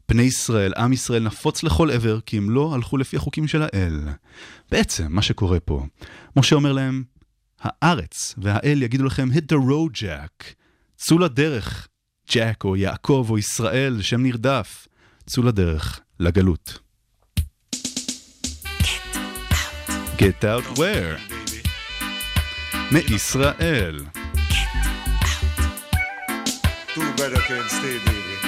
בני 0.09 0.23
ישראל, 0.23 0.73
עם 0.77 0.93
ישראל 0.93 1.23
נפוץ 1.23 1.63
לכל 1.63 1.91
עבר, 1.91 2.21
כי 2.21 2.37
הם 2.37 2.51
לא 2.51 2.75
הלכו 2.75 2.97
לפי 2.97 3.17
החוקים 3.17 3.49
של 3.49 3.63
האל. 3.63 4.01
בעצם, 4.71 5.07
מה 5.09 5.23
שקורה 5.23 5.61
פה, 5.61 5.87
משה 6.37 6.57
אומר 6.57 6.73
להם, 6.73 7.05
הארץ 7.61 8.35
והאל 8.39 8.83
יגידו 8.83 9.05
לכם, 9.05 9.29
hit 9.33 9.53
the 9.53 9.57
road, 9.57 9.97
jack. 9.97 10.45
צאו 10.97 11.19
לדרך, 11.19 11.89
ג'ק 12.33 12.65
או 12.65 12.77
יעקב 12.77 13.27
או 13.31 13.39
ישראל, 13.39 14.03
שם 14.03 14.23
נרדף. 14.23 14.89
צאו 15.27 15.43
לדרך, 15.43 16.01
לגלות. 16.21 16.86
Get 20.18 20.44
out 20.44 20.66
where? 20.78 21.18
מישראל. 22.92 23.96
Two 26.94 27.10
better 27.16 27.42
can 27.48 27.64
stay, 27.70 27.98
baby. 28.06 28.45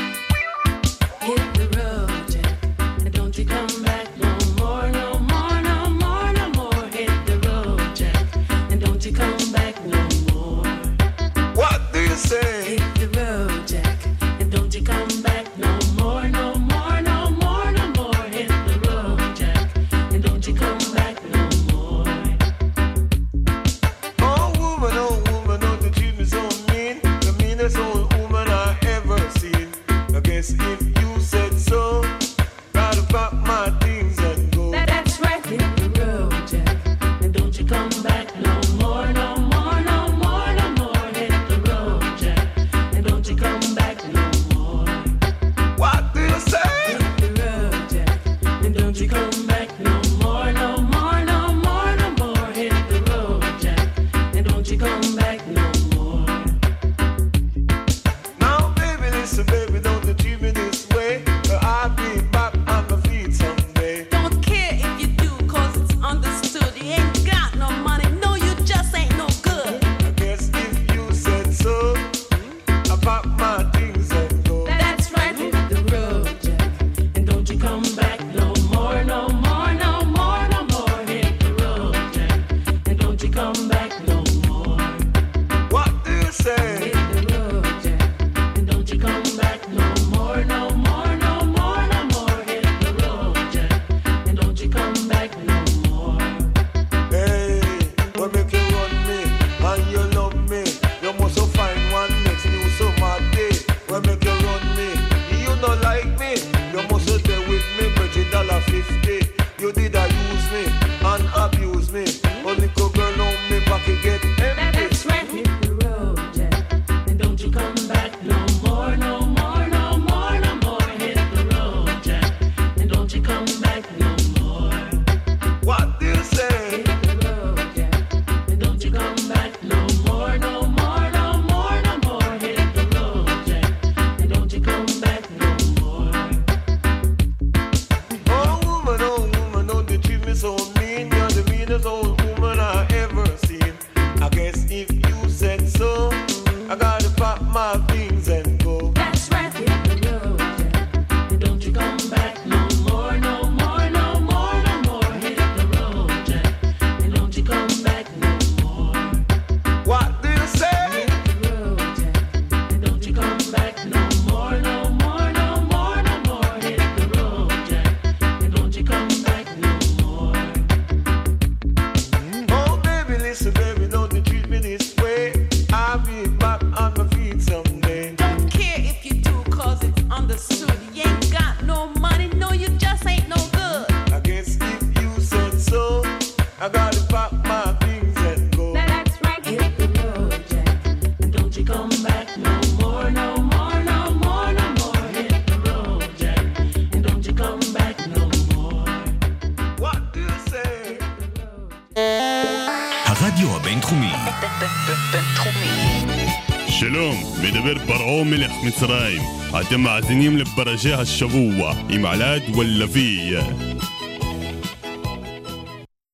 שלום, 206.91 207.17
מדבר 207.43 207.87
פרעה 207.87 208.25
מלך 208.25 208.53
מצרים. 208.67 209.23
אתם 209.61 209.81
מאזינים 209.81 210.37
לפרשי 210.37 210.93
השבוע 210.93 211.75
עם 211.89 212.07
עלד 212.07 212.43
ולוי. 212.57 213.37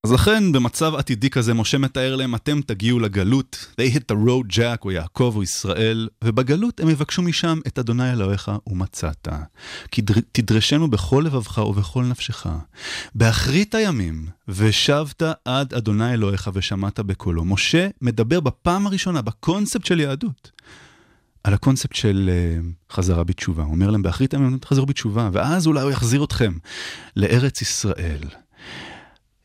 אז 0.05 0.13
לכן, 0.13 0.53
במצב 0.53 0.95
עתידי 0.95 1.31
כזה, 1.31 1.55
משה 1.55 1.79
מתאר 1.79 2.17
להם, 2.17 2.35
אתם 2.35 2.61
תגיעו 2.67 3.01
לגלות, 3.01 3.67
they 3.81 3.95
hit 3.95 4.15
the 4.15 4.17
road 4.27 4.57
jack, 4.57 4.85
או 4.85 4.91
יעקב 4.91 5.33
או 5.37 5.43
ישראל, 5.43 6.09
ובגלות 6.25 6.81
הם 6.81 6.91
יבקשו 6.91 7.23
משם 7.23 7.59
את 7.67 7.79
אדוני 7.79 8.13
אלוהיך 8.13 8.51
ומצאת. 8.67 9.29
כי 9.91 10.03
דר- 10.03 10.21
תדרשנו 10.33 10.91
בכל 10.91 11.23
לבבך 11.27 11.59
ובכל 11.59 12.05
נפשך. 12.05 12.47
באחרית 13.15 13.75
הימים, 13.75 14.27
ושבת 14.49 15.23
עד 15.45 15.75
אדוני 15.75 16.13
אלוהיך 16.13 16.51
ושמעת 16.55 17.01
בקולו. 17.01 17.45
משה 17.45 17.89
מדבר 18.03 18.41
בפעם 18.41 18.87
הראשונה, 18.87 19.23
בקונספט 19.23 19.85
של 19.87 20.01
יהדות. 20.01 20.54
על 21.45 21.55
הקונספט 21.55 21.95
של 21.95 22.31
uh, 22.31 22.95
חזרה 22.95 23.25
בתשובה. 23.25 23.63
הוא 23.63 23.73
אומר 23.73 23.91
להם, 23.91 24.03
באחרית 24.03 24.35
הימים 24.35 24.59
תחזרו 24.59 24.87
בתשובה, 24.87 25.31
ואז 25.33 25.67
אולי 25.67 25.83
הוא 25.83 25.91
יחזיר 25.91 26.25
אתכם 26.25 26.53
לארץ 27.17 27.63
ישראל. 27.63 28.21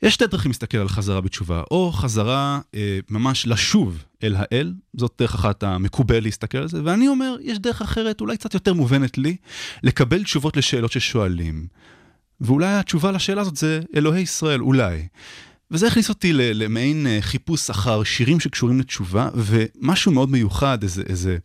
יש 0.02 0.14
שתי 0.14 0.28
דרכים 0.28 0.52
להסתכל 0.52 0.78
על 0.78 0.90
חזרה 0.90 1.22
בתשובה, 1.22 1.64
או 1.72 1.92
חזרה 1.92 2.60
אה, 2.76 3.00
ממש 3.10 3.48
לשוב 3.48 4.04
אל 4.24 4.36
האל, 4.38 4.74
זאת 4.98 5.14
דרך 5.20 5.34
אחת 5.36 5.64
המקובל 5.64 6.24
להסתכל 6.24 6.58
על 6.58 6.68
זה, 6.68 6.82
ואני 6.84 7.08
אומר, 7.08 7.36
יש 7.42 7.60
דרך 7.60 7.82
אחרת, 7.82 8.22
אולי 8.22 8.38
קצת 8.38 8.54
יותר 8.54 8.74
מובנת 8.74 9.18
לי, 9.18 9.36
לקבל 9.84 10.24
תשובות 10.24 10.58
לשאלות 10.58 10.92
ששואלים. 10.92 11.68
ואולי 12.42 12.74
התשובה 12.74 13.12
לשאלה 13.12 13.42
הזאת 13.42 13.56
זה 13.56 13.82
אלוהי 13.96 14.22
ישראל, 14.22 14.62
אולי. 14.62 15.08
וזה 15.72 15.88
הכניס 15.88 16.10
אותי 16.10 16.34
למעין 16.34 17.08
אה, 17.08 17.18
חיפוש 17.22 17.70
אחר 17.70 18.04
שירים 18.04 18.40
שקשורים 18.40 18.80
לתשובה, 18.80 19.30
ומשהו 19.36 20.12
מאוד 20.12 20.30
מיוחד, 20.32 20.84
איזה, 20.84 21.04
איזה 21.10 21.38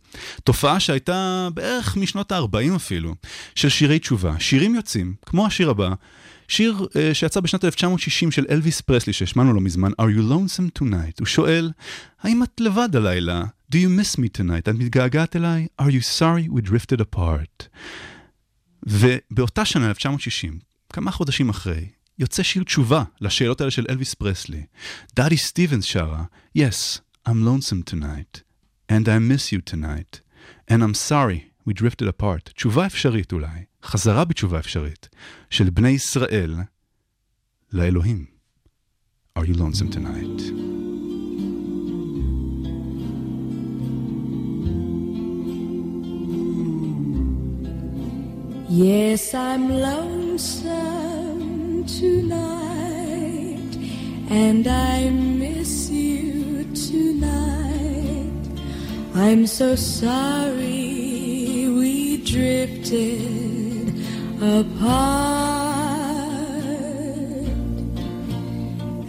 תופעה 0.43 0.79
שהייתה 0.79 1.47
בערך 1.53 1.97
משנות 1.97 2.31
ה-40 2.31 2.75
אפילו, 2.75 3.15
של 3.55 3.69
שירי 3.69 3.99
תשובה. 3.99 4.35
שירים 4.39 4.75
יוצאים, 4.75 5.13
כמו 5.25 5.45
השיר 5.45 5.69
הבא, 5.69 5.93
שיר 6.47 6.87
uh, 6.89 7.13
שיצא 7.13 7.39
בשנת 7.39 7.65
1960 7.65 8.31
של 8.31 8.45
אלוויס 8.49 8.81
פרסלי, 8.81 9.13
שהשמענו 9.13 9.53
לא 9.53 9.61
מזמן, 9.61 9.91
are 9.91 10.17
you 10.17 10.31
lonesome 10.31 10.81
tonight? 10.81 11.15
הוא 11.19 11.27
שואל, 11.27 11.71
האם 12.21 12.43
את 12.43 12.61
לבד 12.61 12.95
הלילה? 12.95 13.43
do 13.71 13.75
you 13.75 13.99
miss 13.99 14.19
me 14.19 14.39
tonight? 14.39 14.59
את 14.59 14.69
מתגעגעת 14.69 15.35
אליי? 15.35 15.67
are 15.81 15.85
you 15.85 16.19
sorry 16.19 16.57
we 16.57 16.69
drifted 16.69 17.01
apart? 17.01 17.63
ובאותה 18.83 19.65
שנה, 19.65 19.89
1960, 19.89 20.59
כמה 20.93 21.11
חודשים 21.11 21.49
אחרי, 21.49 21.85
יוצא 22.19 22.43
שיר 22.43 22.63
תשובה 22.63 23.03
לשאלות 23.21 23.61
האלה 23.61 23.71
של 23.71 23.85
אלוויס 23.89 24.13
פרסלי. 24.13 24.65
דאדי 25.15 25.37
סטיבנס 25.37 25.83
שרה, 25.83 26.23
Yes, 26.57 26.99
I'm 27.27 27.43
lonesome 27.43 27.83
tonight, 27.91 28.41
and 28.89 29.07
I 29.07 29.19
miss 29.19 29.51
you 29.51 29.61
tonight, 29.73 30.21
and 30.71 30.83
I'm 30.83 30.93
sorry 30.93 31.39
we 31.67 31.73
drifted 31.73 32.07
apart. 32.07 32.51
תשובה 32.53 32.85
אפשרית 32.85 33.31
אולי, 33.31 33.63
חזרה 33.83 34.25
בתשובה 34.25 34.59
אפשרית, 34.59 35.09
של 35.49 35.69
בני 35.69 35.89
ישראל 35.89 36.55
לאלוהים. 37.73 38.25
Are 39.39 39.45
you 39.45 39.53
lonesome 39.53 39.91
tonight? 39.91 40.41
Yes, 48.69 49.33
I'm 49.33 49.69
lonesome 49.69 50.84
tonight, 51.99 53.73
and 54.29 54.67
I 54.67 55.09
miss 55.09 55.89
you 55.89 56.65
tonight. 56.73 58.31
I'm 59.13 59.47
so 59.47 59.75
sorry 59.75 61.69
we 61.69 62.17
drifted 62.17 63.93
apart, 64.41 65.05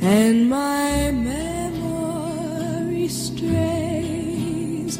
and 0.00 0.48
my 0.48 1.10
memory 1.10 3.08
strays 3.08 4.98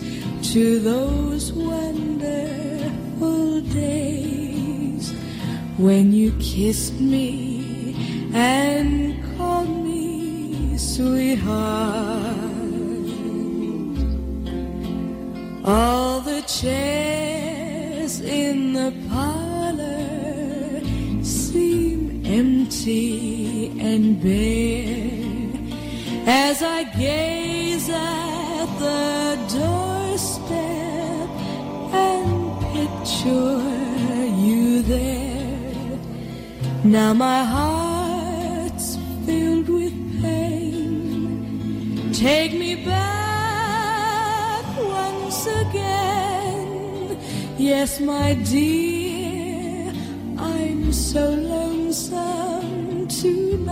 to 0.53 0.81
those 0.81 1.53
wonderful 1.53 2.01
days 3.61 5.13
when 5.79 6.13
you 6.13 6.33
kissed 6.41 7.01
me 7.01 7.46
and 8.37 9.17
called 9.37 9.71
me 9.83 10.77
sweetheart. 10.77 12.37
All 15.65 16.21
the 16.21 16.43
chairs 16.43 18.21
in 18.21 18.75
the 18.75 18.93
parlor 19.09 20.83
seem 21.25 22.27
empty 22.27 23.73
and 23.81 24.21
bare 24.23 25.17
as 26.27 26.63
I 26.63 26.85
gaze 26.85 27.89
at 27.89 28.67
the 28.85 29.39
doorstep 29.57 31.29
and 32.07 32.61
picture 32.75 33.63
you 34.45 34.83
there. 34.83 35.99
Now 36.85 37.15
my 37.15 37.43
heart's 37.43 37.76
Yes, 47.87 48.01
my 48.01 48.35
dear, 48.35 49.93
I'm 50.37 50.93
so 50.93 51.31
lonesome 51.31 53.07
tonight. 53.07 53.63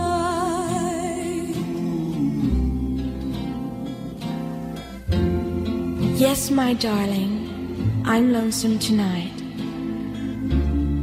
Yes, 6.17 6.49
my 6.49 6.75
darling, 6.75 8.03
I'm 8.05 8.31
lonesome 8.31 8.79
tonight. 8.79 9.33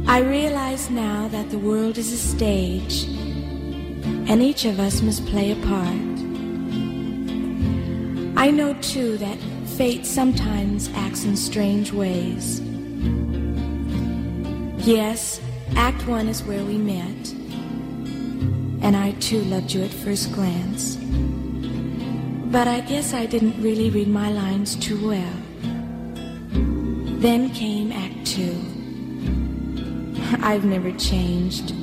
I 0.07 0.17
realize 0.21 0.89
now 0.89 1.27
that 1.27 1.51
the 1.51 1.59
world 1.59 1.99
is 1.99 2.11
a 2.11 2.17
stage, 2.17 3.03
and 4.27 4.41
each 4.41 4.65
of 4.65 4.79
us 4.79 5.03
must 5.03 5.23
play 5.27 5.51
a 5.51 5.55
part. 5.67 6.17
I 8.35 8.49
know 8.49 8.73
too 8.81 9.19
that 9.19 9.37
fate 9.77 10.07
sometimes 10.07 10.89
acts 10.95 11.25
in 11.25 11.37
strange 11.37 11.91
ways. 11.93 12.62
Yes, 14.83 15.39
Act 15.77 16.05
One 16.07 16.27
is 16.27 16.43
where 16.43 16.65
we 16.65 16.77
met, 16.77 17.31
and 18.83 18.97
I 18.97 19.13
too 19.21 19.39
loved 19.43 19.71
you 19.71 19.81
at 19.81 19.91
first 19.91 20.33
glance. 20.33 20.97
But 22.51 22.67
I 22.67 22.81
guess 22.81 23.13
I 23.13 23.25
didn't 23.25 23.63
really 23.63 23.89
read 23.89 24.09
my 24.09 24.29
lines 24.29 24.75
too 24.75 25.07
well. 25.07 25.37
Then 27.21 27.49
came 27.51 27.93
Act 27.93 28.27
Two. 28.27 28.59
I've 30.43 30.65
never 30.65 30.91
changed. 30.97 31.73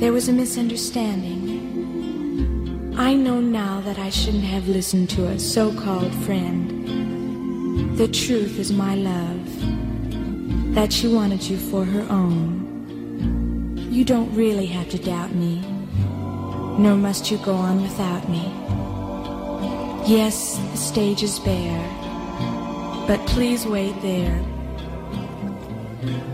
There 0.00 0.14
was 0.14 0.30
a 0.30 0.32
misunderstanding. 0.32 2.94
I 2.96 3.12
know 3.12 3.38
now 3.38 3.82
that 3.82 3.98
I 3.98 4.08
shouldn't 4.08 4.44
have 4.44 4.66
listened 4.66 5.10
to 5.10 5.26
a 5.26 5.38
so 5.38 5.78
called 5.78 6.14
friend. 6.24 7.98
The 7.98 8.08
truth 8.08 8.58
is 8.58 8.72
my 8.72 8.94
love, 8.94 9.35
that 10.76 10.92
she 10.92 11.08
wanted 11.08 11.42
you 11.42 11.56
for 11.56 11.86
her 11.86 12.06
own. 12.10 13.88
You 13.90 14.04
don't 14.04 14.30
really 14.34 14.66
have 14.66 14.90
to 14.90 14.98
doubt 14.98 15.34
me, 15.34 15.62
nor 16.78 16.96
must 16.96 17.30
you 17.30 17.38
go 17.38 17.54
on 17.54 17.80
without 17.80 18.28
me. 18.28 18.44
Yes, 20.06 20.58
the 20.72 20.76
stage 20.76 21.22
is 21.22 21.38
bare, 21.38 21.88
but 23.06 23.18
please 23.26 23.64
wait 23.64 23.94
there. 24.02 24.38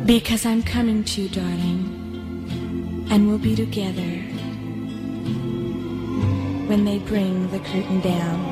Because 0.04 0.44
I'm 0.44 0.64
coming 0.64 1.04
to 1.04 1.22
you, 1.22 1.28
darling, 1.28 3.06
and 3.12 3.28
we'll 3.28 3.38
be 3.38 3.54
together 3.54 4.12
when 6.66 6.84
they 6.84 6.98
bring 6.98 7.48
the 7.52 7.60
curtain 7.60 8.00
down. 8.00 8.51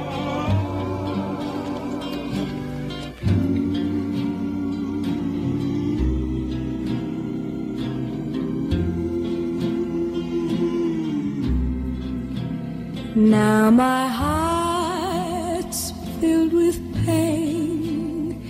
Now 13.21 13.71
my 13.71 14.09
heart's 14.09 15.93
filled 16.21 16.55
with 16.55 16.81
pain. 17.05 18.41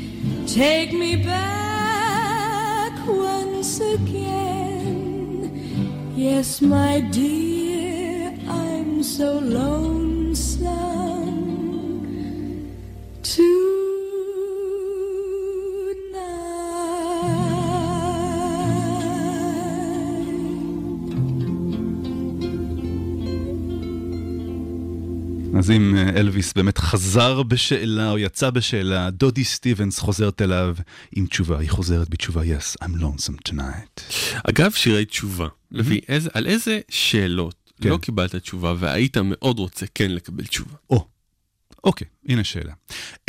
Take 0.46 0.92
me 0.92 1.16
back 1.16 2.92
once 3.04 3.80
again. 3.80 5.50
Yes, 6.14 6.62
my 6.62 7.00
dear, 7.00 8.38
I'm 8.46 9.02
so 9.02 9.40
lonesome 9.40 9.99
אז 25.60 25.70
אם 25.70 25.96
אה, 25.96 26.08
אלוויס 26.08 26.52
באמת 26.52 26.78
חזר 26.78 27.42
בשאלה 27.42 28.10
או 28.10 28.18
יצא 28.18 28.50
בשאלה, 28.50 29.10
דודי 29.10 29.44
סטיבנס 29.44 29.98
חוזרת 29.98 30.42
אליו 30.42 30.76
עם 31.16 31.26
תשובה, 31.26 31.58
היא 31.58 31.70
חוזרת 31.70 32.08
בתשובה, 32.08 32.42
yes, 32.42 32.84
I'm 32.84 33.00
lonesome 33.00 33.50
tonight. 33.50 34.00
אגב, 34.44 34.70
שירי 34.70 35.04
תשובה, 35.04 35.48
לפי 35.70 36.00
איזה, 36.08 36.30
על 36.34 36.46
איזה 36.46 36.80
שאלות 36.88 37.72
כן. 37.80 37.88
לא 37.88 37.96
קיבלת 37.96 38.36
תשובה 38.36 38.74
והיית 38.78 39.16
מאוד 39.16 39.58
רוצה 39.58 39.86
כן 39.94 40.10
לקבל 40.10 40.44
תשובה? 40.44 40.74
או, 40.90 41.06
אוקיי, 41.84 42.06
הנה 42.28 42.44
שאלה. 42.44 42.72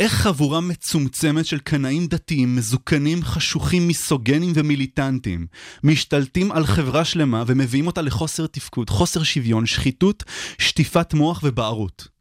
איך 0.00 0.12
חבורה 0.12 0.60
מצומצמת 0.60 1.46
של 1.46 1.58
קנאים 1.58 2.06
דתיים, 2.06 2.56
מזוקנים, 2.56 3.22
חשוכים, 3.22 3.86
מיסוגנים 3.86 4.52
ומיליטנטים, 4.54 5.46
משתלטים 5.84 6.52
על 6.52 6.66
חברה 6.66 7.04
שלמה 7.04 7.44
ומביאים 7.46 7.86
אותה 7.86 8.02
לחוסר 8.02 8.46
תפקוד, 8.46 8.90
חוסר 8.90 9.22
שוויון, 9.22 9.66
שחיתות, 9.66 10.24
שטיפת 10.58 11.14
מוח 11.14 11.40
ובערות? 11.44 12.11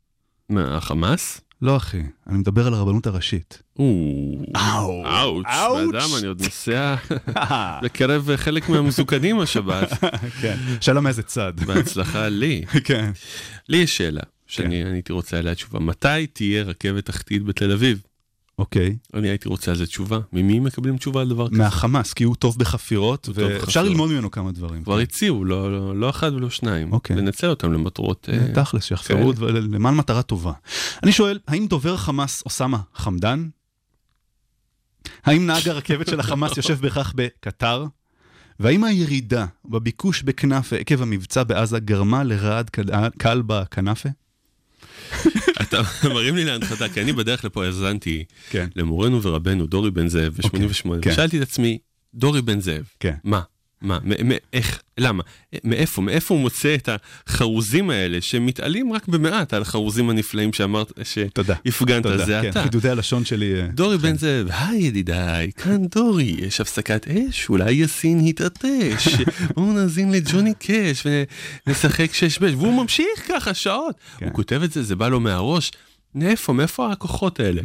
מה, 0.51 0.77
החמאס? 0.77 1.41
לא 1.61 1.77
אחי, 1.77 2.01
אני 2.27 2.37
מדבר 2.37 2.67
על 2.67 2.73
הרבנות 2.73 3.07
הראשית. 3.07 3.61
אאו, 4.55 5.03
אאוץ', 5.05 5.45
באדם, 5.45 6.09
אני 6.19 6.27
עוד 6.27 6.41
נוסע 6.41 6.95
לקרב 7.85 8.35
חלק 8.35 8.69
מהמסוכנים 8.69 9.39
השבת. 9.39 9.89
כן, 10.41 10.57
שאלה 10.81 11.01
מאיזה 11.01 11.23
צד. 11.23 11.53
בהצלחה 11.65 12.29
לי. 12.29 12.65
כן. 12.87 13.11
לי 13.69 13.77
יש 13.77 13.97
שאלה, 13.97 14.21
שאני 14.47 14.83
אני 14.83 14.91
הייתי 14.91 15.13
רוצה 15.13 15.37
עליה 15.37 15.55
תשובה. 15.55 15.79
מתי 15.79 16.27
תהיה 16.33 16.63
רכבת 16.63 17.05
תחתית 17.05 17.43
בתל 17.43 17.71
אביב? 17.71 18.01
אוקיי. 18.61 18.97
אני 19.13 19.29
הייתי 19.29 19.49
רוצה 19.49 19.71
על 19.71 19.77
זה 19.77 19.85
תשובה. 19.85 20.19
ממי 20.33 20.59
מקבלים 20.59 20.97
תשובה 20.97 21.21
על 21.21 21.29
דבר 21.29 21.49
כזה? 21.49 21.57
מהחמאס, 21.57 22.13
כי 22.13 22.23
הוא 22.23 22.35
טוב 22.35 22.57
בחפירות, 22.57 23.29
ואפשר. 23.33 23.83
ללמוד 23.83 24.11
ממנו 24.11 24.31
כמה 24.31 24.51
דברים. 24.51 24.83
כבר 24.83 24.99
הציעו, 24.99 25.45
לא, 25.45 25.71
לא, 25.71 25.95
לא 25.95 26.09
אחד 26.09 26.33
ולא 26.33 26.49
שניים. 26.49 26.93
אוקיי. 26.93 27.15
לנצל 27.15 27.47
אותם 27.47 27.73
למטרות... 27.73 28.29
אה, 28.33 28.53
תכלס, 28.53 28.83
שיחפרו 28.83 29.33
למען 29.49 29.95
מטרה 29.95 30.21
טובה. 30.21 30.53
אני 31.03 31.11
שואל, 31.11 31.39
האם 31.47 31.67
דובר 31.67 31.97
חמאס 31.97 32.43
אוסאמה 32.45 32.77
חמדן? 32.95 33.49
האם 35.23 35.47
נהג 35.47 35.69
הרכבת 35.69 36.07
של 36.07 36.19
החמאס 36.19 36.57
יושב 36.57 36.81
בהכרח 36.81 37.13
בקטר? 37.15 37.85
והאם 38.59 38.83
הירידה 38.83 39.45
בביקוש 39.65 40.21
בכנאפה 40.21 40.75
עקב 40.75 41.01
המבצע 41.01 41.43
בעזה 41.43 41.79
גרמה 41.79 42.23
לרעד 42.23 42.69
קל 43.17 43.41
בכנאפה? 43.45 44.09
אתה 45.61 45.81
מרים 46.13 46.35
לי 46.35 46.45
להנחתה, 46.45 46.89
כי 46.89 47.01
אני 47.01 47.13
בדרך 47.13 47.45
לפה 47.45 47.65
האזנתי 47.65 48.23
כן. 48.49 48.67
למורנו 48.75 49.23
ורבנו 49.23 49.67
דורי 49.67 49.91
בן 49.91 50.07
זאב 50.07 50.33
ב-88, 50.33 51.01
כן. 51.01 51.09
ושאלתי 51.09 51.37
את 51.37 51.41
עצמי, 51.41 51.77
דורי 52.13 52.41
בן 52.41 52.59
זאב, 52.59 52.83
כן. 52.99 53.15
מה? 53.23 53.41
מה? 53.81 53.99
איך? 54.53 54.81
למה? 54.97 55.23
מאיפה? 55.63 56.01
מאיפה 56.01 56.33
הוא 56.33 56.41
מוצא 56.41 56.75
את 56.75 56.89
החרוזים 57.27 57.89
האלה 57.89 58.21
שמתעלים 58.21 58.93
רק 58.93 59.07
במעט 59.07 59.53
על 59.53 59.61
החרוזים 59.61 60.09
הנפלאים 60.09 60.53
שאמרת, 60.53 60.91
שהפגנת, 61.03 62.03
תודה, 62.03 62.25
זה 62.25 62.39
כן, 62.41 62.49
אתה. 62.49 62.63
חידודי 62.63 62.89
הלשון 62.89 63.25
שלי... 63.25 63.61
אה, 63.61 63.67
דורי 63.67 63.97
בן 63.97 64.17
זאב, 64.17 64.47
היי 64.49 64.83
ידידיי, 64.83 65.51
כאן 65.51 65.85
דורי, 65.85 66.35
יש 66.39 66.61
הפסקת 66.61 67.07
אש, 67.07 67.49
אולי 67.49 67.73
יאסין 67.73 68.27
יתעטש, 68.27 69.07
בואו 69.55 69.73
נאזין 69.73 70.11
לג'וני 70.11 70.53
קאש 70.53 71.07
ונשחק 71.67 72.13
שש 72.13 72.39
בש, 72.39 72.53
והוא 72.53 72.81
ממשיך 72.81 73.27
ככה 73.27 73.53
שעות. 73.53 73.95
הוא 74.21 74.29
כותב 74.33 74.61
את 74.63 74.71
זה, 74.71 74.83
זה 74.83 74.95
בא 74.95 75.07
לו 75.07 75.19
מהראש. 75.19 75.71
מאיפה, 76.15 76.53
מאיפה 76.53 76.91
הכוחות 76.91 77.39
האלה? 77.39 77.61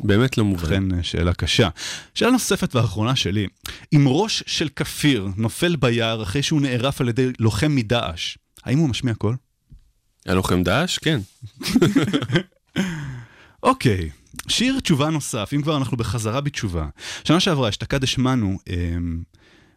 באמת 0.00 0.38
לא 0.38 0.44
מובן. 0.44 0.64
אכן 0.64 1.02
שאלה 1.02 1.34
קשה. 1.34 1.68
שאלה 2.14 2.30
נוספת 2.30 2.74
ואחרונה 2.74 3.16
שלי, 3.16 3.46
אם 3.92 4.04
ראש 4.06 4.44
של 4.46 4.68
כפיר 4.76 5.28
נופל 5.36 5.76
ביער 5.76 6.22
אחרי 6.22 6.42
שהוא 6.42 6.60
נערף 6.60 7.00
על 7.00 7.08
ידי 7.08 7.30
לוחם 7.38 7.74
מדאעש, 7.74 8.38
האם 8.64 8.78
הוא 8.78 8.88
משמיע 8.88 9.14
קול? 9.14 9.36
הלוחם 10.26 10.62
דאעש? 10.62 10.98
כן. 10.98 11.20
אוקיי, 13.62 14.10
שיר 14.48 14.80
תשובה 14.80 15.10
נוסף, 15.10 15.50
אם 15.54 15.62
כבר 15.62 15.76
אנחנו 15.76 15.96
בחזרה 15.96 16.40
בתשובה. 16.40 16.86
שנה 17.24 17.40
שעברה 17.40 17.68
אשתקד 17.68 18.02
השמענו 18.02 18.58
אמ, 18.68 19.22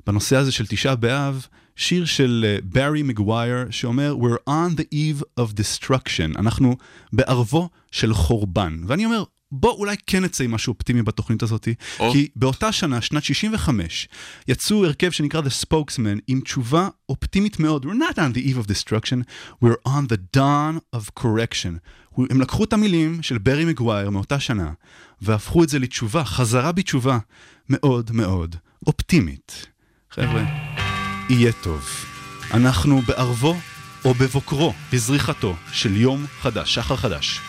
בנושא 0.08 0.36
הזה 0.36 0.52
של 0.52 0.68
תשעה 0.68 0.96
באב, 0.96 1.48
שיר 1.82 2.06
של 2.06 2.46
אה, 2.48 2.58
ברי 2.64 3.04
מגווייר 3.04 3.68
שאומר 3.70 4.16
We're 4.20 4.50
on 4.50 4.78
the 4.78 4.84
eve 4.94 5.24
of 5.40 5.54
destruction, 5.54 6.40
אנחנו 6.40 6.78
בערבו 7.14 7.70
של 7.92 8.14
חורבן. 8.14 8.82
ואני 8.88 9.06
אומר, 9.06 9.24
בוא 9.52 9.72
אולי 9.72 9.96
כן 10.08 10.24
נצא 10.24 10.44
עם 10.44 10.52
משהו 10.52 10.74
אופטימי 10.74 11.02
בתוכנית 11.02 11.44
הזאת, 11.44 11.68
או. 12.00 12.12
כי 12.14 12.28
באותה 12.36 12.72
שנה, 12.72 13.02
שנת 13.02 13.24
65, 13.24 14.08
יצאו 14.48 14.86
הרכב 14.86 15.12
שנקרא 15.12 15.42
The 15.42 15.66
Spokesman 15.66 16.20
עם 16.28 16.42
תשובה 16.42 16.90
אופטימית 17.10 17.60
מאוד. 17.60 17.86
We're 17.86 17.90
not 17.90 18.16
on 18.16 18.38
the 18.38 18.40
eve 18.40 18.66
of 18.66 18.72
destruction, 18.72 19.24
we're 19.64 19.88
on 19.88 20.14
the 20.14 20.38
dawn 20.38 20.96
of 20.96 21.24
correction. 21.24 21.78
הם 22.30 22.42
לקחו 22.42 22.64
את 22.64 22.74
המילים 22.74 23.24
של 23.24 23.38
ברי 23.38 23.66
מגווייר 23.66 24.10
מאותה 24.10 24.40
שנה, 24.40 24.72
והפכו 25.22 25.64
את 25.64 25.70
זה 25.70 25.80
לתשובה, 25.80 26.24
חזרה 26.24 26.72
בתשובה 26.72 27.18
מאוד 27.70 28.12
מאוד 28.14 28.56
אופטימית. 28.88 29.68
חבר'ה, 30.12 30.71
יהיה 31.32 31.52
טוב. 31.52 31.90
אנחנו 32.54 33.02
בערבו 33.02 33.60
או 34.06 34.14
בבוקרו, 34.14 34.74
בזריחתו 34.94 35.56
של 35.72 35.96
יום 35.96 36.26
חדש, 36.42 36.76
שחר 36.76 36.96
חדש. 36.96 37.42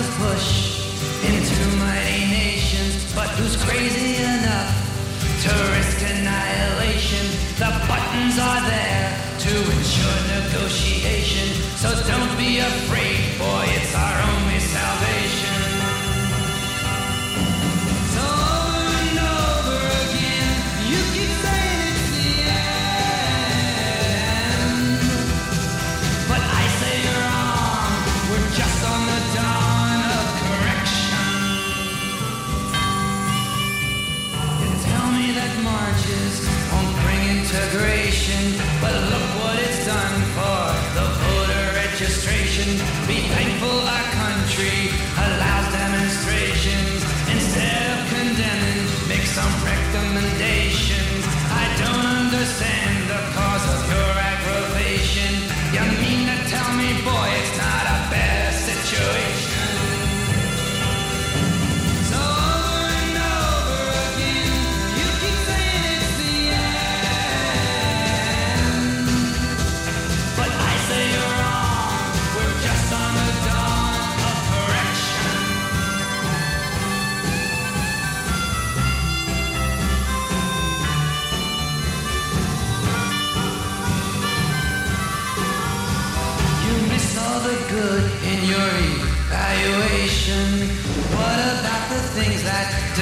To 0.00 0.06
push 0.12 0.80
into 1.28 1.76
mighty 1.76 2.24
nations, 2.30 3.14
but 3.14 3.28
who's 3.36 3.56
crazy 3.64 4.16
enough 4.22 4.72
to 5.42 5.50
risk 5.76 5.99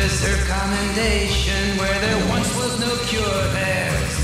to 0.08 0.14
serve 0.14 0.48
commendation 0.48 1.76
where 1.76 2.00
there 2.00 2.28
once 2.30 2.48
was 2.56 2.80
no 2.80 2.96
cure. 3.08 3.44
There's 3.52 4.14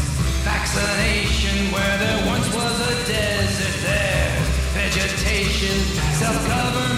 vaccination 0.40 1.72
where 1.72 1.98
there 1.98 2.26
once 2.26 2.48
was 2.54 2.74
a 2.80 2.94
desert. 3.06 3.76
There's 3.84 4.48
vegetation, 4.72 5.76
self-government's 6.20 6.93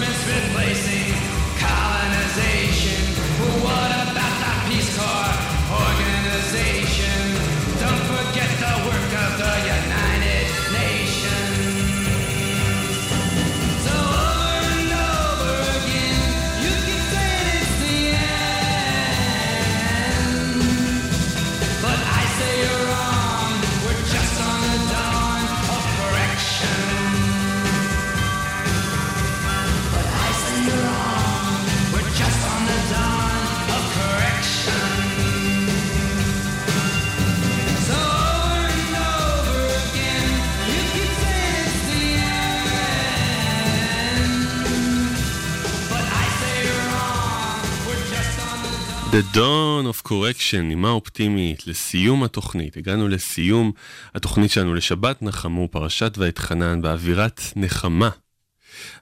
the 49.17 49.35
Dawn 49.35 49.85
of 49.87 50.07
Correction, 50.07 50.61
נימה 50.63 50.89
אופטימית, 50.89 51.67
לסיום 51.67 52.23
התוכנית. 52.23 52.77
הגענו 52.77 53.07
לסיום 53.07 53.71
התוכנית 54.15 54.51
שלנו 54.51 54.73
לשבת 54.73 55.21
נחמו, 55.21 55.67
פרשת 55.71 56.13
ואתחנן, 56.17 56.81
באווירת 56.81 57.41
נחמה. 57.55 58.09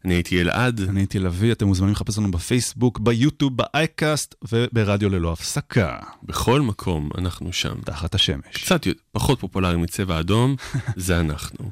אני 0.05 0.13
הייתי 0.13 0.41
אלעד. 0.41 0.81
אני 0.89 0.99
הייתי 0.99 1.19
לביא, 1.19 1.51
אתם 1.51 1.67
מוזמנים 1.67 1.93
לחפש 1.93 2.17
לנו 2.17 2.31
בפייסבוק, 2.31 2.99
ביוטיוב, 2.99 3.57
באייקאסט 3.57 4.35
וברדיו 4.51 5.09
ללא 5.09 5.31
הפסקה. 5.31 5.99
בכל 6.23 6.61
מקום 6.61 7.09
אנחנו 7.17 7.53
שם. 7.53 7.75
תחת 7.85 8.15
השמש. 8.15 8.63
קצת 8.63 8.87
פחות 9.11 9.39
פופולרי 9.39 9.77
מצבע 9.77 10.19
אדום, 10.19 10.55
זה 10.95 11.19
אנחנו. 11.19 11.71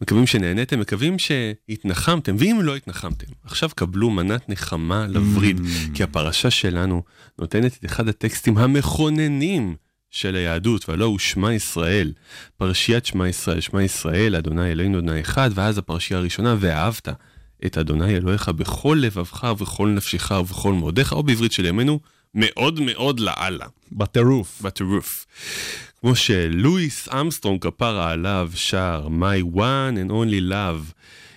מקווים 0.00 0.26
שנהניתם, 0.26 0.80
מקווים 0.80 1.16
שהתנחמתם, 1.18 2.36
ואם 2.38 2.58
לא 2.62 2.76
התנחמתם, 2.76 3.26
עכשיו 3.44 3.70
קבלו 3.74 4.10
מנת 4.10 4.48
נחמה 4.48 5.06
לווריד, 5.06 5.60
כי 5.94 6.02
הפרשה 6.02 6.50
שלנו 6.50 7.02
נותנת 7.38 7.76
את 7.78 7.84
אחד 7.84 8.08
הטקסטים 8.08 8.58
המכוננים 8.58 9.76
של 10.10 10.34
היהדות, 10.34 10.88
והלא 10.88 11.04
הוא 11.04 11.18
שמע 11.18 11.52
ישראל. 11.52 12.12
פרשיית 12.56 13.06
שמע 13.06 13.28
ישראל, 13.28 13.60
שמע 13.60 13.82
ישראל, 13.82 14.36
אדוני 14.36 14.72
אלוהינו 14.72 14.98
אדוני 14.98 15.20
אחד, 15.20 15.50
ואז 15.54 15.78
הפרשייה 15.78 16.20
הראשונה, 16.20 16.56
ואהבת 16.60 17.08
את 17.66 17.78
אדוני 17.78 18.16
אלוהיך 18.16 18.48
בכל 18.48 18.98
לבבך 19.00 19.46
ובכל 19.52 19.88
נפשך 19.88 20.30
ובכל 20.40 20.72
מאודיך, 20.72 21.12
או 21.12 21.22
בעברית 21.22 21.52
של 21.52 21.64
ימינו, 21.64 22.00
מאוד 22.34 22.80
מאוד 22.80 23.20
לאללה. 23.20 23.66
בטירוף. 23.92 24.62
בטירוף. 24.62 25.26
כמו 26.00 26.16
שלואיס 26.16 27.08
אמסטרונג 27.08 27.62
כפרה 27.62 28.10
עליו 28.10 28.50
שר 28.54 29.08
My 29.20 29.56
one 29.56 29.96
and 30.06 30.10
only 30.10 30.50
love, 30.50 30.92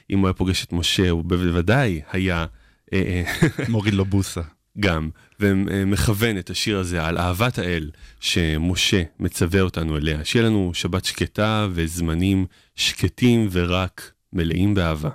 אם 0.09 0.20
הוא 0.20 0.28
היה 0.28 0.34
פוגש 0.34 0.63
את 0.63 0.74
משה, 0.74 1.09
הוא 1.09 1.24
בוודאי 1.24 2.01
היה... 2.11 2.45
אה, 2.93 3.24
אה, 3.24 3.47
מוריד 3.70 3.93
לו 3.93 4.05
בוסה. 4.05 4.41
גם, 4.80 5.09
ומכוון 5.39 6.38
את 6.38 6.49
השיר 6.49 6.80
הזה 6.80 7.05
על 7.05 7.17
אהבת 7.17 7.57
האל 7.57 7.89
שמשה 8.20 9.03
מצווה 9.20 9.61
אותנו 9.61 9.97
אליה. 9.97 10.26
שיהיה 10.26 10.45
לנו 10.45 10.72
שבת 10.74 11.05
שקטה 11.05 11.67
וזמנים 11.72 12.45
שקטים 12.76 13.47
ורק 13.51 14.11
מלאים 14.34 14.74
באהבה. 14.74 15.09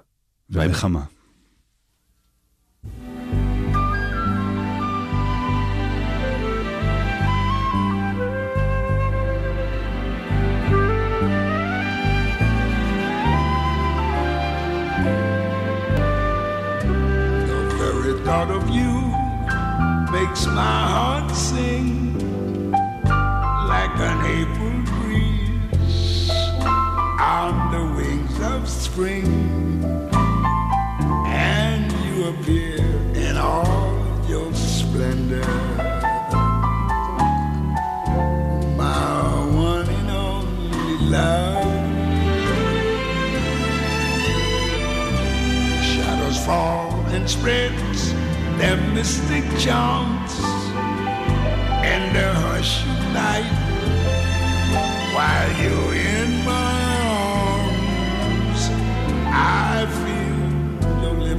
ביי 0.50 0.68
ביי. 0.68 0.70
ונחמה. 0.70 1.04
The 17.48 17.62
very 17.78 18.14
thought 18.26 18.52
of 18.60 18.70
you 18.78 18.94
makes 20.12 20.46
my 20.48 20.80
heart 20.96 21.30
sing 21.32 21.90
like 23.74 23.96
an 24.10 24.20
April 24.38 24.78
breeze 24.92 26.30
on 27.20 27.54
the 27.74 27.84
wings 27.98 28.36
of 28.54 28.68
spring. 28.68 29.43
Appear 32.25 32.79
in 33.15 33.37
all 33.37 33.93
your 34.27 34.51
splendor. 34.55 35.45
My 38.79 39.45
one 39.53 39.87
and 39.87 40.11
only 40.11 40.97
love. 41.05 41.65
Shadows 45.85 46.39
fall 46.47 46.93
and 47.13 47.29
spreads 47.29 48.15
their 48.57 48.79
mystic 48.95 49.45
charms 49.59 50.33
in 51.93 52.03
the 52.15 52.33
hush 52.47 52.85
of 52.85 53.13
night 53.13 53.53
while 55.13 55.51
you're 55.63 55.95
in 55.95 56.24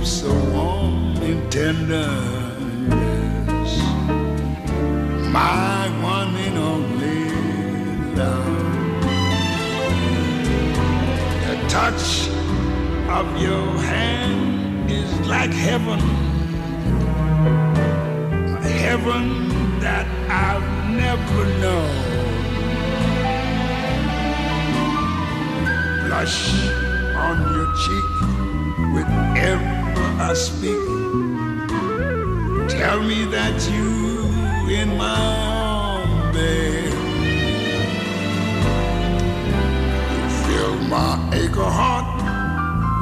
so 0.06 0.32
warm 0.54 1.18
and 1.18 1.52
tender. 1.52 2.08
Yes, 2.90 3.80
my 5.34 5.90
one 6.04 6.36
and 6.36 6.58
only 6.60 7.30
love. 8.14 8.46
The 11.48 11.56
touch 11.70 12.30
of 13.10 13.42
your 13.42 13.68
hand 13.82 14.92
is 14.92 15.12
like 15.28 15.52
heaven, 15.52 16.00
a 18.62 18.70
heaven 18.86 19.80
that 19.80 20.06
I've 20.30 20.70
never 20.92 21.46
known. 21.64 21.96
Blush 26.06 26.70
on 27.16 27.38
your 27.56 27.74
cheek 27.74 28.35
I 30.18 30.34
speak. 30.34 30.72
Tell 32.70 33.02
me 33.04 33.26
that 33.26 33.70
you 33.70 34.74
in 34.74 34.98
my 34.98 35.14
arm, 35.14 36.32
babe. 36.34 36.86
You 40.14 40.30
fill 40.46 40.76
my 40.88 41.30
acre 41.34 41.70
heart 41.80 42.08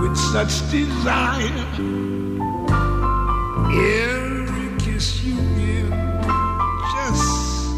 with 0.02 0.18
such 0.18 0.70
desire. 0.72 1.66
Every 3.70 4.78
kiss 4.80 5.24
you 5.24 5.36
give, 5.56 5.92
just 6.94 7.74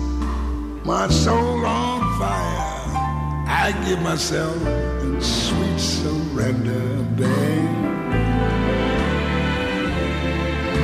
my 0.85 1.09
soul 1.09 1.65
on 1.65 1.99
fire. 2.19 2.65
I 3.47 3.73
give 3.85 4.01
myself 4.01 4.55
in 5.03 5.21
sweet 5.21 5.79
surrender, 5.79 7.03
babe. 7.17 7.84